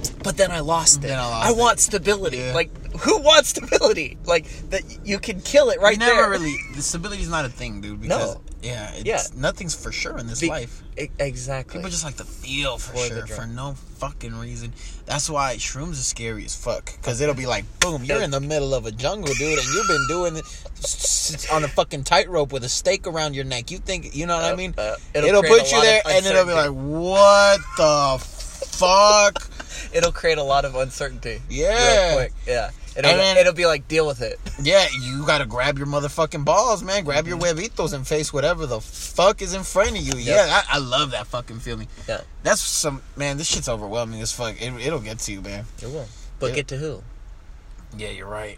[0.09, 1.07] but then I lost it.
[1.07, 1.57] Then I lost it.
[1.57, 2.37] want stability.
[2.37, 2.53] Yeah.
[2.53, 4.17] Like, who wants stability?
[4.25, 6.29] Like that you can kill it right never there.
[6.29, 6.55] really.
[6.75, 8.01] The stability is not a thing, dude.
[8.01, 8.41] Because, No.
[8.61, 8.91] Yeah.
[8.95, 9.21] It's, Yeah.
[9.35, 10.83] Nothing's for sure in this Be- life.
[11.19, 11.77] Exactly.
[11.77, 14.73] People just like to feel for For sure for no fucking reason.
[15.05, 16.85] That's why shrooms are scary as fuck.
[16.97, 19.87] Because it'll be like, boom, you're in the middle of a jungle, dude, and you've
[19.87, 23.69] been doing it on a fucking tightrope with a stake around your neck.
[23.69, 24.73] You think, you know what I mean?
[24.77, 28.17] Uh, it'll a put you there, and it'll be like, what the
[28.77, 29.49] fuck?
[29.93, 31.41] It'll create a lot of uncertainty.
[31.49, 32.07] Yeah.
[32.09, 32.33] Real quick.
[32.45, 32.71] Yeah.
[32.95, 34.39] It'll, And then- it'll be like deal with it.
[34.61, 37.03] Yeah, you gotta grab your motherfucking balls, man.
[37.03, 37.59] Grab your mm-hmm.
[37.59, 40.17] huevitos and face whatever the fuck is in front of you.
[40.17, 41.87] Yeah, I, I love that fucking feeling.
[42.07, 42.21] Yeah.
[42.41, 43.37] That's some man.
[43.37, 44.59] This shit's overwhelming as fuck.
[44.59, 45.65] It, it'll get to you, man.
[45.81, 46.07] It will.
[46.39, 46.55] But Yeah.
[46.55, 47.03] get to who?
[47.95, 48.57] Yeah, you're right.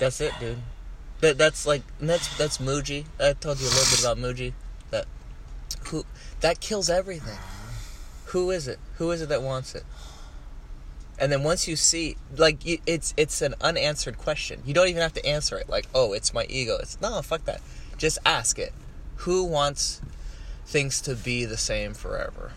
[0.00, 0.58] That's it, dude.
[1.20, 3.04] That that's like that's that's Muji.
[3.20, 4.52] I told you a little bit about Muji.
[4.90, 5.06] That
[5.88, 6.04] who
[6.40, 7.38] that kills everything.
[8.26, 8.78] Who is it?
[8.98, 9.84] Who is it that wants it?
[11.18, 14.62] And then once you see, like, it's it's an unanswered question.
[14.66, 15.68] You don't even have to answer it.
[15.68, 16.76] Like, oh, it's my ego.
[16.80, 17.60] It's no, fuck that.
[17.96, 18.72] Just ask it.
[19.20, 20.02] Who wants
[20.66, 22.52] things to be the same forever?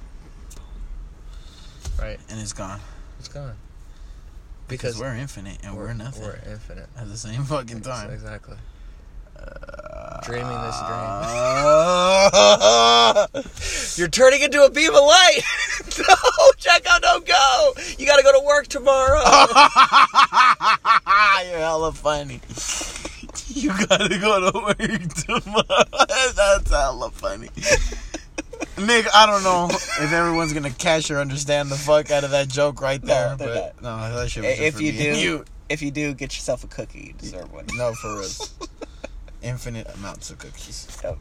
[1.98, 2.20] Right.
[2.30, 2.80] And it's gone
[3.20, 3.56] It's gone.
[4.68, 6.88] because Because we're infinite and we're, nothing We're infinite.
[6.98, 8.12] at the same fucking time.
[8.12, 8.58] Exactly.
[10.24, 11.10] Dreaming this dream.
[13.98, 15.42] You're turning into a beam of light.
[15.98, 16.16] no,
[16.58, 17.74] check out, don't go.
[17.98, 19.20] You got to go to work tomorrow.
[21.50, 22.42] You're hella funny.
[23.48, 26.06] You gotta go to work tomorrow.
[26.36, 27.50] That's hella funny.
[28.78, 32.48] Nick, I don't know if everyone's gonna catch or understand the fuck out of that
[32.48, 35.46] joke right there, No, but no, that shit was If you do, you.
[35.68, 37.08] if you do, get yourself a cookie.
[37.08, 37.66] You deserve one.
[37.76, 38.30] no, for real,
[39.42, 40.88] infinite amounts of cookies.
[41.04, 41.18] Yep.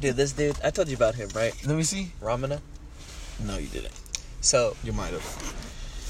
[0.00, 1.54] dude, this dude, I told you about him, right?
[1.66, 2.12] Let me see.
[2.20, 2.60] Ramana.
[3.44, 3.92] No, you didn't.
[4.40, 5.22] So You might have.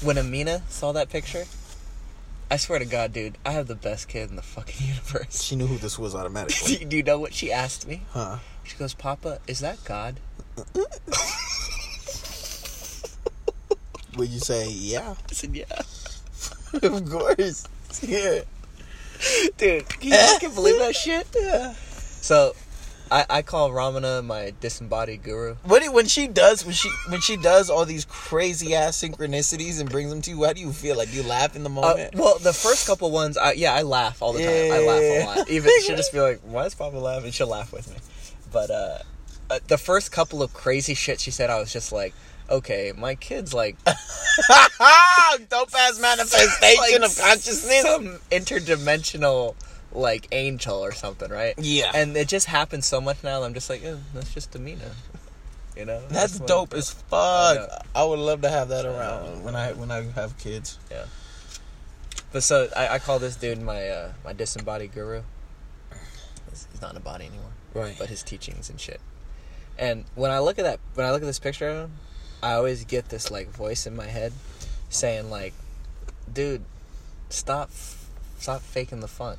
[0.03, 1.45] when Amina saw that picture,
[2.49, 5.43] I swear to God, dude, I have the best kid in the fucking universe.
[5.43, 6.85] She knew who this was automatically.
[6.89, 8.03] do you know what she asked me?
[8.11, 8.37] huh?
[8.63, 10.19] She goes, Papa, is that God?
[14.17, 15.13] Would you say yeah?
[15.29, 15.65] I said, yeah.
[16.73, 17.67] of course.
[18.01, 18.41] Yeah.
[19.57, 21.27] Dude, can you fucking believe that shit?
[21.35, 21.73] Yeah.
[21.73, 22.53] So,
[23.09, 25.55] I, I call Ramana my disembodied guru.
[25.63, 29.79] What do, when she does when she when she does all these crazy ass synchronicities
[29.79, 30.97] and brings them to you, how do you feel?
[30.97, 32.15] Like do you laugh in the Uh, moment?
[32.15, 34.71] well, the first couple ones, I, yeah, I laugh all the time.
[34.73, 35.49] I laugh a lot.
[35.49, 37.97] Even she'll just be like, "Why is Papa laughing?" She'll laugh with me.
[38.51, 38.97] But uh,
[39.49, 42.13] uh, the first couple of crazy shit she said, I was just like,
[42.49, 43.75] "Okay, my kid's like
[45.49, 47.81] Dope ass manifestation like of consciousness.
[47.81, 49.55] some interdimensional
[49.91, 53.39] like angel or something, right?" Yeah, And it just happens so much now.
[53.39, 54.91] That I'm just like, eh, that's just Amina.
[55.75, 57.11] You know, that's what- dope as fuck.
[57.13, 60.79] I I, would love to have that around when I when I have kids.
[60.89, 61.05] Yeah.
[62.31, 65.21] But so I, I call this dude my uh, my disembodied guru.
[66.49, 67.51] He's he's not in a body anymore.
[67.73, 67.95] Right.
[67.99, 68.99] but his teachings and shit.
[69.77, 71.91] And when I look at that, when I look at this picture of him,
[72.41, 74.33] I always get this like voice in my head
[74.89, 75.53] saying like,
[76.31, 76.63] "Dude,
[77.29, 77.71] stop,
[78.39, 79.37] stop faking the fun.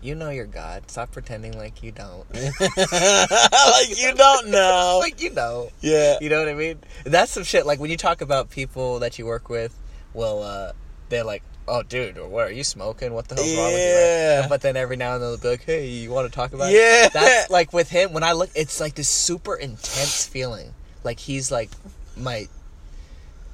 [0.00, 0.90] You know you're God.
[0.90, 2.26] Stop pretending like you don't.
[2.34, 4.98] like you don't know.
[5.00, 5.70] like you know.
[5.80, 6.18] yeah.
[6.20, 6.78] You know what I mean?
[7.04, 7.66] That's some shit.
[7.66, 9.76] Like when you talk about people that you work with,
[10.12, 10.72] well, uh,
[11.08, 13.12] they're like, "Oh, dude, or what are you smoking?
[13.12, 14.40] What the hell's wrong with you?" Yeah.
[14.40, 14.48] Right?
[14.48, 16.72] But then every now and then they'll be like, "Hey, you want to talk about?"
[16.72, 17.06] Yeah.
[17.06, 17.12] it?
[17.12, 18.12] That's like with him.
[18.12, 20.74] When I look, it's like this super intense feeling.
[21.04, 21.70] Like he's like
[22.16, 22.48] my,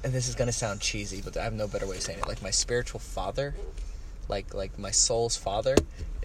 [0.03, 2.27] and this is gonna sound cheesy, but I have no better way of saying it.
[2.27, 3.55] Like my spiritual father,
[4.27, 5.75] like like my soul's father.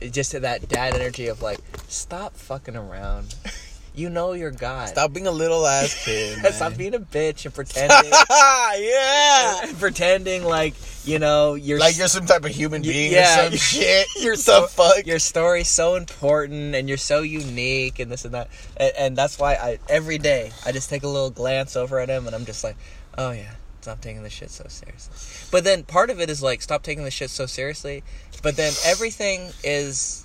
[0.01, 3.35] It just that dad energy of like, stop fucking around.
[3.95, 4.89] you know you're God.
[4.89, 6.39] Stop being a little ass kid.
[6.43, 6.53] man.
[6.53, 8.11] Stop being a bitch and pretending.
[8.11, 9.68] yeah.
[9.68, 10.74] and pretending like
[11.05, 14.07] you know you're Like you're some type of human being yeah, or some shit.
[14.21, 15.07] you're so fuck.
[15.07, 19.39] your story's so important and you're so unique and this and that and, and that's
[19.39, 22.45] why I every day I just take a little glance over at him and I'm
[22.45, 22.77] just like
[23.19, 26.63] oh yeah stop taking this shit so seriously but then part of it is like
[26.63, 28.03] stop taking this shit so seriously
[28.43, 30.25] but then everything is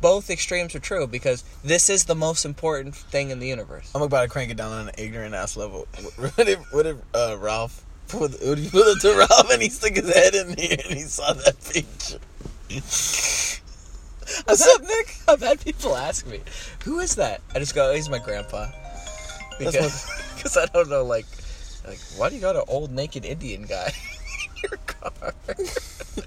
[0.00, 4.02] both extremes are true because this is the most important thing in the universe I'm
[4.02, 5.86] about to crank it down on an ignorant ass level.
[6.16, 9.92] What if, what if uh, Ralph put, you put it to Rob and he stuck
[9.92, 12.18] his head in here and he saw that picture?
[14.44, 15.16] What's up, Nick?
[15.28, 16.40] I've had people ask me,
[16.84, 18.68] "Who is that?" I just go, "He's my grandpa,"
[19.58, 21.26] because I don't know, like,
[21.86, 23.92] like why do you got an old naked Indian guy
[24.46, 25.34] in your car?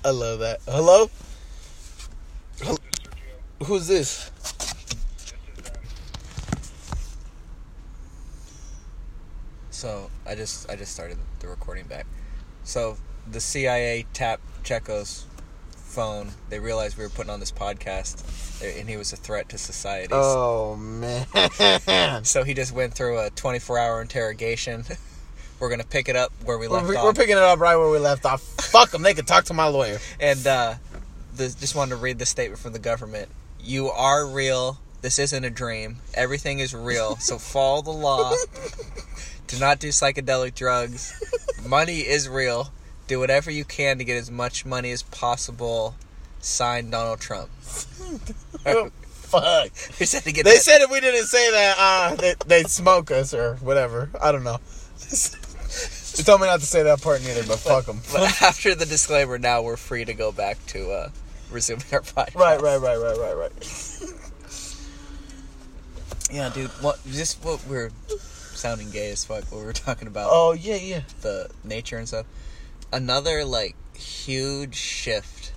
[0.03, 0.59] I love that.
[0.67, 1.09] Hello?
[2.63, 2.79] Hel-
[3.63, 4.29] Who's this?
[9.75, 12.07] So I just I just started the recording back.
[12.63, 12.97] So
[13.29, 15.25] the CIA tapped Checo's
[15.75, 16.31] phone.
[16.49, 18.23] They realized we were putting on this podcast,
[18.63, 20.09] and he was a threat to society.
[20.11, 22.23] Oh, man.
[22.23, 24.83] So he just went through a 24-hour interrogation.
[25.59, 27.03] we're gonna pick it up where we left We're, off.
[27.03, 28.41] we're picking it up right where we left off.
[28.41, 29.03] Fuck them.
[29.03, 29.99] They can talk to my lawyer.
[30.19, 30.75] And uh,
[31.35, 33.29] the, just wanted to read the statement from the government.
[33.59, 34.79] You are real.
[35.01, 35.97] This isn't a dream.
[36.13, 37.17] Everything is real.
[37.17, 38.33] So follow the law.
[39.47, 41.13] Do not do psychedelic drugs.
[41.67, 42.71] Money is real.
[43.07, 45.95] Do whatever you can to get as much money as possible.
[46.39, 47.49] Signed Donald Trump.
[49.35, 49.71] Fuck.
[49.97, 53.55] To get They said if we didn't say that, uh, they, they'd smoke us or
[53.57, 54.09] whatever.
[54.21, 54.59] I don't know.
[54.99, 58.01] they told me not to say that part neither, but fuck them.
[58.11, 61.09] But after the disclaimer, now we're free to go back to uh,
[61.51, 62.35] resuming our podcast.
[62.35, 64.05] Right, right, right, right, right, right.
[66.31, 66.69] Yeah, dude.
[66.81, 66.99] What?
[67.11, 67.91] Just what we're
[68.55, 69.43] sounding gay as fuck.
[69.51, 71.01] What we were talking about Oh yeah, yeah.
[71.21, 72.25] the nature and stuff.
[72.91, 75.53] Another like huge shift,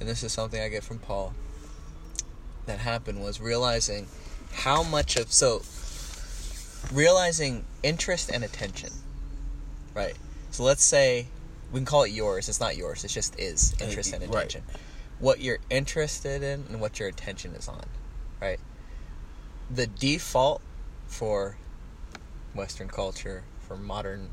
[0.00, 1.34] and this is something I get from Paul.
[2.66, 4.08] That happened was realizing
[4.52, 5.62] how much of so
[6.92, 8.90] realizing interest and attention,
[9.94, 10.14] right?
[10.50, 11.28] So let's say
[11.72, 12.48] we can call it yours.
[12.48, 13.04] It's not yours.
[13.04, 14.30] It just is uh, interest and right.
[14.44, 14.62] attention.
[15.18, 17.84] What you're interested in and what your attention is on,
[18.40, 18.60] right?
[19.70, 20.62] The default
[21.06, 21.56] for
[22.56, 24.30] Western culture, for modern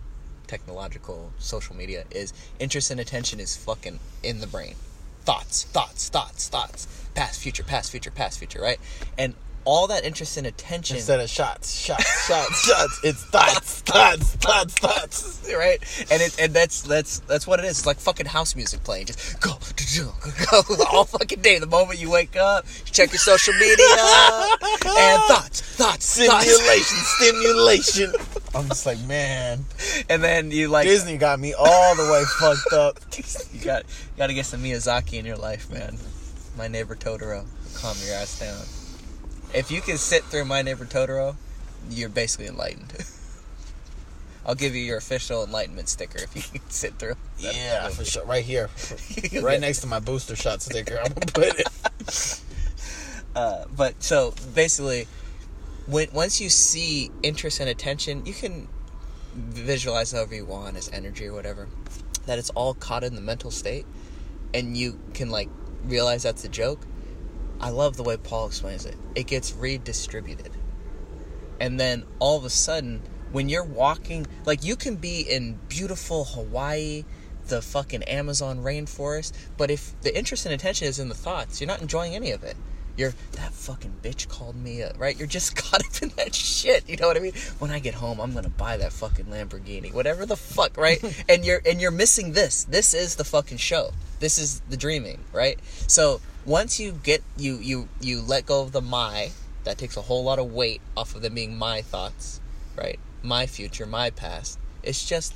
[0.47, 4.75] technological social media, is interest and attention is fucking in the brain.
[5.21, 6.87] Thoughts, thoughts, thoughts, thoughts.
[7.15, 8.79] Past, future, past, future, past, future, right?
[9.17, 14.35] And all that interest and attention Instead of shots, shots, shots, shots, it's thoughts, thoughts,
[14.35, 15.53] thoughts, thoughts.
[15.55, 15.79] right?
[16.11, 17.79] And it and that's that's that's what it is.
[17.79, 19.07] It's like fucking house music playing.
[19.07, 19.51] Just go,
[19.97, 20.11] go,
[20.51, 21.59] go go all fucking day.
[21.59, 23.85] The moment you wake up, you check your social media
[24.95, 26.47] and thoughts, thoughts, thoughts.
[26.47, 28.13] Stimulation, stimulation.
[28.55, 29.65] I'm just like, man,
[30.09, 32.99] And then you like Disney got me all the way fucked up.
[33.53, 35.97] you got you got to get some Miyazaki in your life, man.
[36.57, 37.45] My neighbor Totoro,
[37.75, 38.82] calm your ass down.
[39.53, 41.35] If you can sit through My Neighbor Totoro,
[41.89, 42.91] you're basically enlightened.
[44.45, 47.15] I'll give you your official enlightenment sticker if you can sit through.
[47.37, 47.95] Yeah, movie.
[47.95, 48.25] for sure.
[48.25, 48.69] Right here,
[49.41, 50.97] right next to my booster shot sticker.
[50.97, 52.41] I'm gonna put it.
[53.35, 55.07] Uh, but so basically,
[55.87, 58.67] when once you see interest and attention, you can
[59.35, 61.67] visualize however you want as energy or whatever.
[62.25, 63.85] That it's all caught in the mental state,
[64.53, 65.49] and you can like
[65.85, 66.79] realize that's a joke.
[67.63, 68.97] I love the way Paul explains it.
[69.15, 70.51] It gets redistributed,
[71.61, 73.01] and then all of a sudden,
[73.31, 77.05] when you're walking, like you can be in beautiful Hawaii.
[77.47, 81.67] The fucking Amazon rainforest, but if the interest and attention is in the thoughts, you're
[81.67, 82.55] not enjoying any of it
[82.95, 85.17] you're that fucking bitch called me a, right?
[85.17, 87.33] You're just caught up in that shit you know what i mean?
[87.59, 91.01] When i get home i'm gonna buy that fucking lamborghini whatever the fuck right?
[91.29, 92.63] And you're and you're missing this.
[92.65, 93.91] This is the fucking show.
[94.19, 95.59] This is the dreaming right?
[95.87, 99.31] So once you get you you you let go of the my
[99.63, 102.41] that takes a whole lot of weight off of them being my thoughts
[102.75, 102.99] right?
[103.21, 104.59] My future my past.
[104.81, 105.33] It's just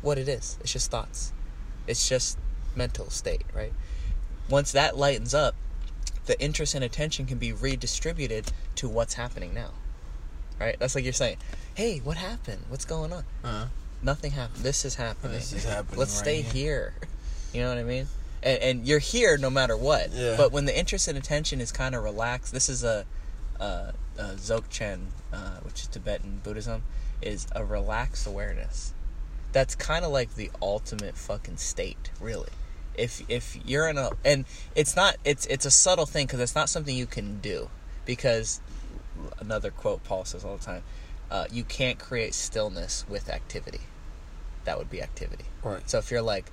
[0.00, 0.58] what it is.
[0.60, 1.32] It's just thoughts.
[1.86, 2.38] It's just
[2.74, 3.72] mental state right?
[4.48, 5.54] Once that lightens up
[6.26, 9.70] the interest and attention can be redistributed to what's happening now.
[10.60, 10.76] Right?
[10.78, 11.38] That's like you're saying,
[11.74, 12.62] hey, what happened?
[12.68, 13.24] What's going on?
[13.42, 13.66] Uh-huh.
[14.02, 14.62] Nothing happened.
[14.62, 15.32] This is happening.
[15.32, 16.94] This is happening Let's right stay here.
[17.00, 17.08] here.
[17.52, 18.06] You know what I mean?
[18.42, 20.10] And, and you're here no matter what.
[20.10, 20.36] Yeah.
[20.38, 23.04] But when the interest and attention is kind of relaxed, this is a,
[23.60, 26.82] a, a Dzogchen, uh, which is Tibetan Buddhism,
[27.20, 28.94] is a relaxed awareness.
[29.52, 32.48] That's kind of like the ultimate fucking state, really
[32.96, 36.54] if if you're in a and it's not it's it's a subtle thing because it's
[36.54, 37.68] not something you can do
[38.04, 38.60] because
[39.38, 40.82] another quote Paul says all the time
[41.30, 43.80] uh, you can't create stillness with activity.
[44.64, 45.44] That would be activity.
[45.62, 45.88] Right.
[45.88, 46.50] so if you're like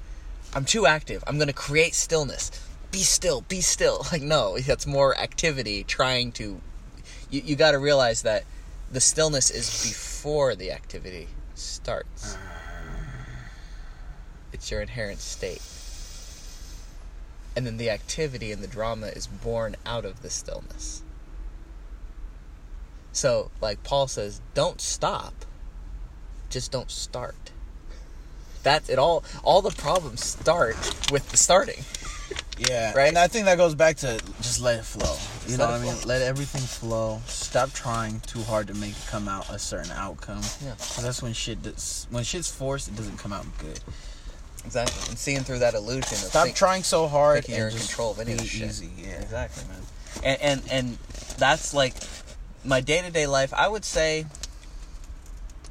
[0.53, 2.51] I'm too active I'm gonna create stillness.
[2.91, 4.05] Be still be still.
[4.11, 6.61] Like no that's more activity trying to
[7.29, 8.43] you, you got to realize that
[8.91, 12.37] the stillness is before the activity starts.
[14.51, 15.61] It's your inherent state
[17.55, 21.03] and then the activity and the drama is born out of the stillness.
[23.11, 25.33] So, like Paul says, don't stop.
[26.49, 27.51] Just don't start.
[28.63, 30.75] That's it all all the problems start
[31.11, 31.83] with the starting.
[32.59, 33.07] Yeah, Right?
[33.07, 35.15] And I think that goes back to just let it flow.
[35.49, 35.93] You know what I mean?
[35.93, 36.09] flow.
[36.09, 37.21] Let everything flow.
[37.25, 40.41] Stop trying too hard to make it come out a certain outcome.
[40.61, 40.75] Yeah.
[40.75, 43.79] 'Cause that's when shit does, when shit's forced, it doesn't come out good.
[44.65, 45.09] Exactly.
[45.09, 47.81] And seeing through that illusion of Stop think- trying so hard thinking you're and in
[47.81, 48.69] control of any of shit.
[48.69, 48.89] easy.
[48.97, 49.21] Yeah.
[49.21, 49.81] Exactly, man.
[50.23, 50.97] And and and
[51.37, 51.93] that's like
[52.63, 53.53] my day to day life.
[53.53, 54.25] I would say,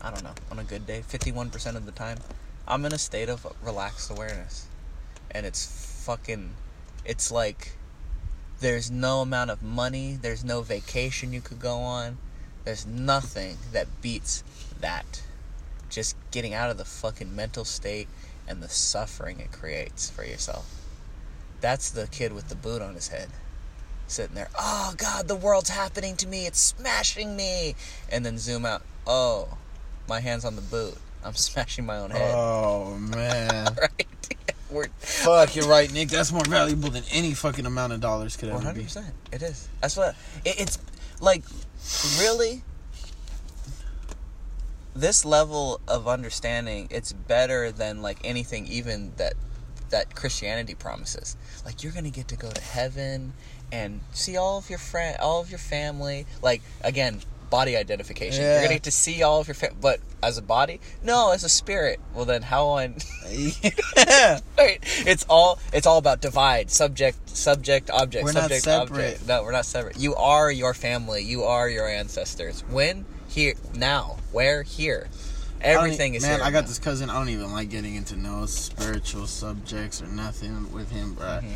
[0.01, 2.19] I don't know, on a good day, fifty one percent of the time,
[2.67, 4.67] I'm in a state of relaxed awareness,
[5.31, 6.51] and it's fucking,
[7.05, 7.73] it's like,
[8.61, 12.19] there's no amount of money, there's no vacation you could go on,
[12.65, 14.43] there's nothing that beats
[14.81, 15.23] that.
[15.91, 18.09] Just getting out of the fucking mental state
[18.49, 20.75] and the suffering it creates for yourself.
[21.61, 23.29] That's the kid with the boot on his head.
[24.07, 24.49] sitting there.
[24.59, 26.47] Oh God, the world's happening to me.
[26.47, 27.75] It's smashing me.
[28.11, 28.83] And then zoom out.
[29.07, 29.59] Oh,
[30.09, 30.97] my hands on the boot.
[31.25, 32.33] I'm smashing my own head.
[32.35, 33.67] Oh man.
[33.81, 34.07] right?
[34.71, 36.09] We're Fuck, you're right, Nick.
[36.11, 38.83] That's more valuable than any fucking amount of dollars could ever hundred be.
[38.85, 39.15] percent.
[39.33, 39.67] It is.
[39.81, 40.79] That's what it, it's
[41.21, 41.43] like.
[42.21, 42.63] Really,
[45.01, 49.35] this level of understanding, it's better than like anything even that
[49.91, 51.37] that Christianity promises.
[51.65, 53.33] Like you're gonna get to go to heaven
[53.73, 56.27] and see all of your friend, all of your family.
[56.43, 58.43] Like again, body identification.
[58.43, 61.45] You're gonna get to see all of your family, but as a body, no, as
[61.45, 62.01] a spirit.
[62.15, 62.97] Well, then how on?
[63.31, 64.41] yeah.
[64.59, 64.79] right?
[65.07, 69.05] It's all it's all about divide, subject, subject, object, We're not subject, separate.
[69.05, 69.29] object.
[69.29, 69.99] No, we're not separate.
[69.99, 71.23] You are your family.
[71.23, 72.63] You are your ancestors.
[72.69, 73.07] When?
[73.39, 73.55] Here.
[73.77, 74.17] Now.
[74.33, 74.65] Where?
[74.65, 75.07] Here.
[75.61, 76.41] Everything is man.
[76.41, 76.67] here I got now.
[76.67, 77.09] this cousin.
[77.09, 81.27] I don't even like getting into no spiritual subjects or nothing with him, bro.
[81.27, 81.53] Mm-hmm.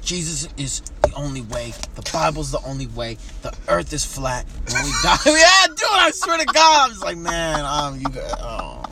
[0.00, 1.74] Jesus is the only way.
[1.94, 3.18] The Bible's the only way.
[3.42, 4.46] The Earth is flat.
[4.72, 5.78] When we die, yeah, dude.
[5.82, 8.40] I swear to God, I'm just like, man, um, you got.
[8.40, 8.84] Oh,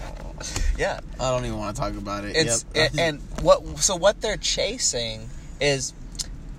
[0.77, 1.01] Yeah.
[1.19, 2.37] I don't even want to talk about it.
[2.37, 2.93] It's Yep.
[2.93, 5.31] it, and what so what they're chasing
[5.63, 5.95] is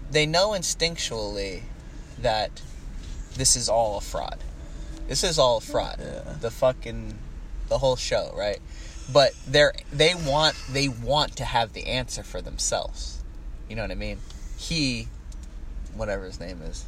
[0.10, 1.62] they know instinctually
[2.24, 2.60] that
[3.36, 4.40] this is all a fraud.
[5.08, 5.98] This is all fraud.
[6.00, 6.36] Yeah.
[6.42, 7.18] The fucking
[7.70, 8.60] the whole show, right?
[9.12, 13.24] But they're they want they want to have the answer for themselves.
[13.70, 14.20] You know what I mean?
[14.58, 15.08] He
[15.96, 16.86] whatever his name is.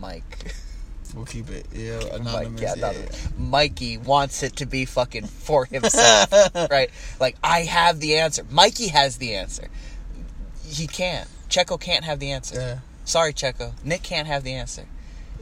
[0.00, 0.54] Mike.
[1.14, 1.66] we'll keep it.
[1.72, 2.60] Yeah, Mike, anonymous.
[2.60, 3.28] yeah, yeah, anonymous.
[3.38, 6.32] Mikey wants it to be fucking for himself,
[6.70, 6.90] right?
[7.20, 8.44] Like I have the answer.
[8.50, 9.68] Mikey has the answer.
[10.66, 11.28] He can't.
[11.48, 12.56] Checo can't have the answer.
[12.58, 12.78] yeah.
[13.04, 13.72] Sorry, Checo.
[13.84, 14.86] Nick can't have the answer.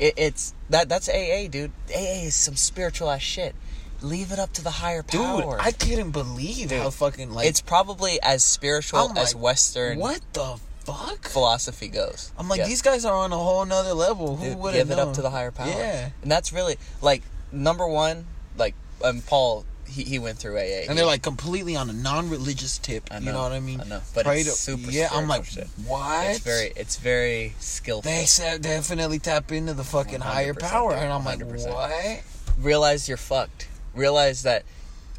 [0.02, 0.88] It, it's that.
[0.88, 1.70] That's AA, dude.
[1.88, 3.54] AA is some spiritual ass shit.
[4.00, 5.42] Leave it up to the higher power.
[5.42, 5.60] Dude.
[5.60, 10.20] I couldn't believe how fucking like it's probably as spiritual I'm as like, Western what
[10.32, 11.28] the fuck.
[11.28, 12.32] philosophy goes.
[12.36, 14.36] I'm like, these guys are on a whole nother level.
[14.36, 15.68] Who would give it up to the higher power.
[15.68, 16.10] Yeah.
[16.20, 17.22] and that's really like
[17.52, 18.26] number one.
[18.58, 18.74] Like,
[19.04, 23.08] um, Paul, he, he went through AA, And they're like completely on a non-religious tip.
[23.10, 23.80] I You know, know what I mean?
[23.80, 25.68] I know, but Pray it's to- super Yeah, I'm like, shit.
[25.86, 26.26] what?
[26.30, 28.10] It's very, it's very skillful.
[28.10, 31.68] They said definitely tap into the fucking higher power, and I'm like, 100%.
[31.72, 32.22] what?
[32.60, 33.68] Realize you're fucked.
[33.94, 34.64] Realize that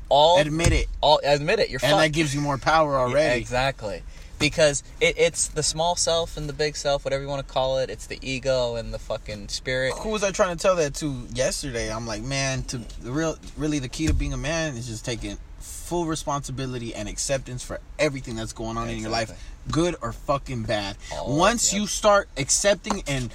[0.10, 1.70] all, Admit it, all admit it.
[1.70, 2.02] You're and fucked.
[2.04, 3.40] that gives you more power Yeah, already.
[3.42, 4.04] exactly.
[4.40, 7.78] Because it, it's the small self and the big self, whatever you want to call
[7.78, 7.90] it.
[7.90, 9.94] It's the ego and the fucking spirit.
[10.00, 11.92] Who was I trying to tell that to yesterday?
[11.92, 15.06] I'm like, man, to the real, really, the key to being a man is just
[15.06, 19.32] taking full responsibility and acceptance for everything that's going on in your life,
[19.72, 20.98] good or fucking bad.
[21.26, 23.32] Once you start accepting and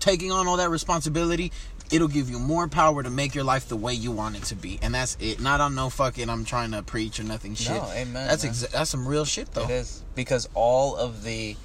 [0.00, 1.52] taking on all that responsibility,
[1.90, 4.54] it'll give you more power to make your life the way you want it to
[4.54, 5.40] be, and that's it.
[5.40, 7.76] Not on no fucking I'm trying to preach or nothing shit.
[7.76, 9.64] No, amen, That's exa- that's some real shit though.
[9.64, 11.56] It is because all of the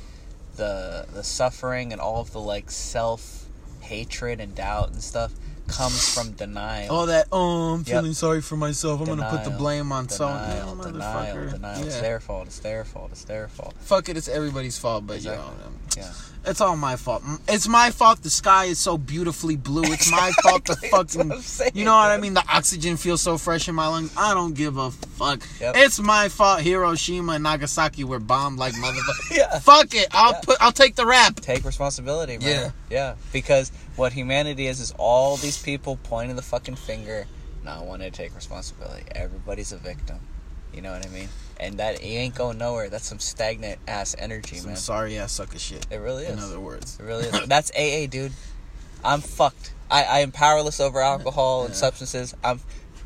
[0.55, 3.45] the the suffering and all of the like self
[3.82, 5.34] hatred and doubt and stuff
[5.68, 6.93] comes from denial.
[6.95, 7.88] All that, oh, I'm Yep.
[7.88, 8.99] feeling sorry for myself.
[9.01, 10.41] I'm gonna put the blame on someone.
[10.49, 11.84] denial, Yeah, denial, denial.
[11.88, 12.47] It's their fault.
[12.47, 13.09] It's their fault.
[13.11, 13.74] It's their fault.
[13.82, 15.43] Fuck it, it's everybody's fault, but Exactly.
[15.43, 16.11] yo, um, Yeah.
[16.49, 17.24] it's all my fault.
[17.47, 18.22] It's my fault.
[18.24, 19.84] The sky is so beautifully blue.
[19.93, 20.66] It's my fault.
[20.66, 22.34] The fucking, saying, you know what I mean?
[22.34, 24.11] The oxygen feels so fresh in my lungs.
[24.18, 25.41] I don't give a fuck.
[25.59, 25.76] Yep.
[25.78, 26.61] It's my fault.
[26.61, 29.36] Hiroshima and Nagasaki were bombed like motherfuckers.
[29.38, 29.59] Yeah.
[29.59, 30.07] Fuck it.
[30.11, 30.39] I'll Yeah.
[30.41, 30.57] put.
[30.61, 31.39] I'll take the rap.
[31.39, 32.47] Take responsibility, man.
[32.47, 32.72] Yeah.
[32.93, 33.15] Yeah.
[33.33, 37.25] Because what humanity is is all these people pointing the fucking finger,
[37.63, 39.03] not wanting to take responsibility.
[39.15, 40.19] Everybody's a victim.
[40.73, 41.29] You know what I mean?
[41.59, 42.89] And that you ain't going nowhere.
[42.89, 44.75] That's some stagnant ass energy, Some man.
[44.75, 45.87] sorry ass sucker shit.
[45.89, 46.33] It really is.
[46.33, 46.99] In other words.
[46.99, 47.47] It really is.
[47.47, 48.31] That's AA, dude.
[49.03, 49.73] I'm fucked.
[49.89, 52.35] I, I am powerless over alcohol and substances.
[52.43, 52.59] I'm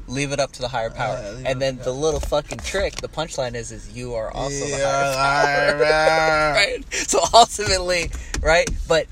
[0.07, 1.17] leave it up to the higher power.
[1.17, 4.77] It and then the little fucking trick, the punchline is is you are also the
[4.77, 5.85] higher power.
[5.85, 6.51] Ah.
[6.55, 6.93] right?
[6.93, 8.09] So ultimately,
[8.41, 8.69] right?
[8.87, 9.07] But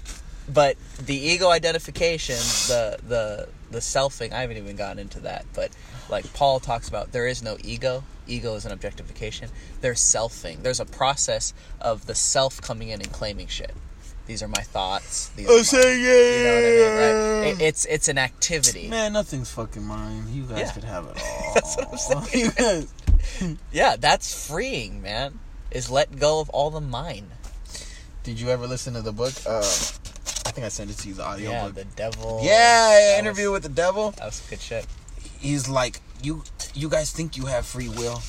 [0.52, 2.36] but the ego identification,
[2.68, 5.72] the the the selfing, I haven't even gotten into that, but
[6.10, 8.04] like Paul talks about there is no ego.
[8.28, 9.50] Ego is an objectification.
[9.82, 10.64] There's selfing.
[10.64, 13.72] There's a process of the self coming in and claiming shit.
[14.28, 15.28] These are my thoughts.
[15.30, 17.40] These are Oh, my, say you know what I mean, yeah.
[17.42, 17.48] right?
[17.48, 18.88] It, it's it's an activity.
[18.88, 20.26] Man, nothing's fucking mine.
[20.32, 20.72] You guys Yeah.
[20.72, 21.54] could have it all.
[21.54, 21.98] That's what I'm
[22.32, 22.52] saying.
[22.58, 22.94] Guys-
[23.72, 25.40] Yeah, that's freeing, man.
[25.72, 27.28] Is let go of all the mine.
[28.24, 29.34] Did you ever listen to the book?
[29.46, 29.62] Uh,
[30.46, 31.76] I think I sent it to you, the audio Yeah, book.
[31.76, 32.40] the devil.
[32.44, 34.12] yeah, That interview was- with the devil.
[34.12, 34.86] That was good shit.
[35.40, 36.44] He's like, you,
[36.74, 38.22] you guys think you have free will,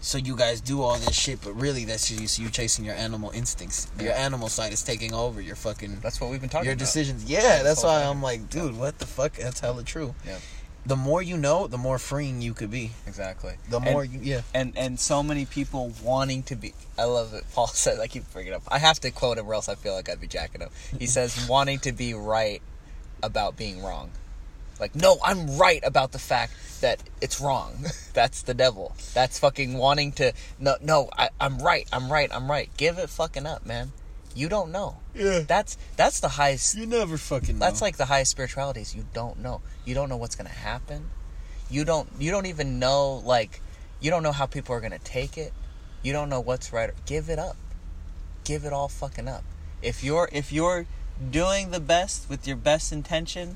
[0.00, 3.30] so you guys do all this shit, but really that's just you chasing your animal
[3.30, 3.88] instincts.
[4.00, 6.80] Your animal side is taking over your fucking That's what we've been talking your about.
[6.80, 7.24] decisions.
[7.24, 8.08] Yeah, that's whole why thing.
[8.10, 9.34] I'm like, dude, what the fuck?
[9.34, 10.14] That's hella true.
[10.26, 10.38] Yeah.
[10.84, 12.90] The more you know, the more freeing you could be.
[13.06, 13.54] Exactly.
[13.70, 14.40] The And- more you, yeah.
[14.52, 17.44] and and so many people wanting to be i love it.
[17.54, 18.62] Paul says i keep bringing it up.
[18.68, 21.06] I have to quote him or else i feel like i'd be jacking him he
[21.16, 22.60] says wanting to be right
[23.22, 24.10] about being wrong.
[24.80, 27.86] Like no i'm right about the fact that it's wrong.
[28.14, 28.96] That's the devil.
[29.14, 32.68] That's fucking wanting to no no I, i'm right i'm right i'm right.
[32.76, 33.92] Give it fucking up man
[34.34, 34.96] you don't know.
[35.14, 35.40] Yeah.
[35.40, 37.64] that's that's the highest You never fucking know.
[37.64, 39.60] that's like the highest spirituality is you don't know.
[39.84, 41.10] You don't know what's gonna happen.
[41.70, 43.60] You don't you don't even know like
[44.00, 45.52] you don't know how people are gonna take it.
[46.02, 47.56] You don't know what's right give it up.
[48.44, 49.44] Give it all fucking up.
[49.82, 50.86] If you're if you're
[51.30, 53.54] doing the best with your best intention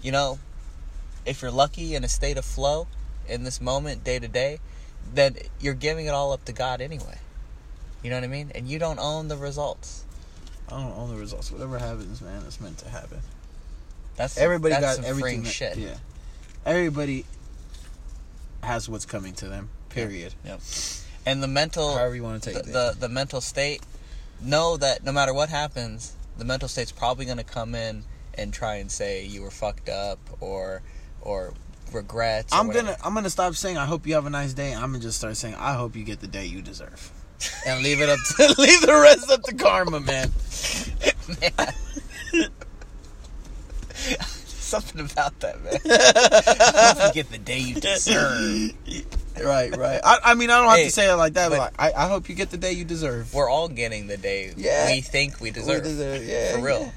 [0.00, 0.38] you know
[1.26, 2.86] if you're lucky in a state of flow
[3.28, 4.58] in this moment day to day
[5.12, 7.18] then you're giving it all up to god anyway.
[8.02, 8.52] You know what i mean?
[8.54, 10.03] And you don't own the results
[10.68, 11.50] I don't own the results.
[11.52, 13.18] Whatever happens, man, it's meant to happen.
[14.16, 15.42] that's Everybody that's got everything.
[15.42, 15.96] that- shit Yeah.
[16.66, 17.26] Everybody
[18.62, 19.68] has what's coming to them.
[19.90, 20.34] Period.
[20.44, 20.60] Yep.
[21.26, 22.72] And the mental However you want to the, take it.
[22.72, 23.82] the the mental state
[24.40, 28.04] know that no matter what happens, the mental state's probably going to come in
[28.36, 30.82] and try and say you were fucked up or
[31.20, 31.52] or
[31.92, 32.52] regrets.
[32.52, 32.86] or I'm whatever.
[32.88, 34.72] gonna I'm gonna stop saying I hope you have a nice day.
[34.74, 37.10] I'm gonna just start saying I hope you get the day you deserve,
[37.66, 40.30] and leave it up to leave the rest up to karma, man.
[41.40, 41.52] man.
[43.94, 45.78] something about that, man.
[45.84, 48.72] Don't forget the day you deserve.
[49.42, 50.00] Right, right.
[50.04, 51.92] I, I mean I don't have Hey, to say it like that, but, but- I,
[52.04, 53.32] I hope you get the day you deserve.
[53.34, 54.90] We're all getting the day Yeah.
[54.90, 55.82] we think we deserve.
[55.84, 56.92] deserve- yeah, for real.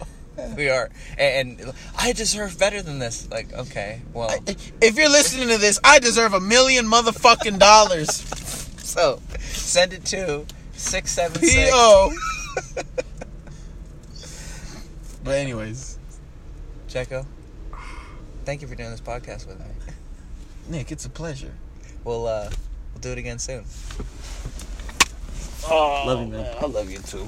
[0.55, 3.27] We are, and, and I deserve better than this.
[3.31, 4.29] Like, okay, well,
[4.81, 8.23] If you're listening to this, I deserve a million motherfucking dollars.
[8.97, 11.53] so send it to six seven six.
[11.53, 12.13] P.O.
[15.25, 15.99] but anyways,
[16.87, 17.25] Checo,
[18.45, 19.65] thank you for doing this podcast with me.
[20.69, 21.53] Nick, it's a pleasure.
[22.05, 22.49] We'll uh,
[22.93, 23.65] we'll do it again soon.
[25.69, 26.55] Love you, man.
[26.57, 27.27] I love you too.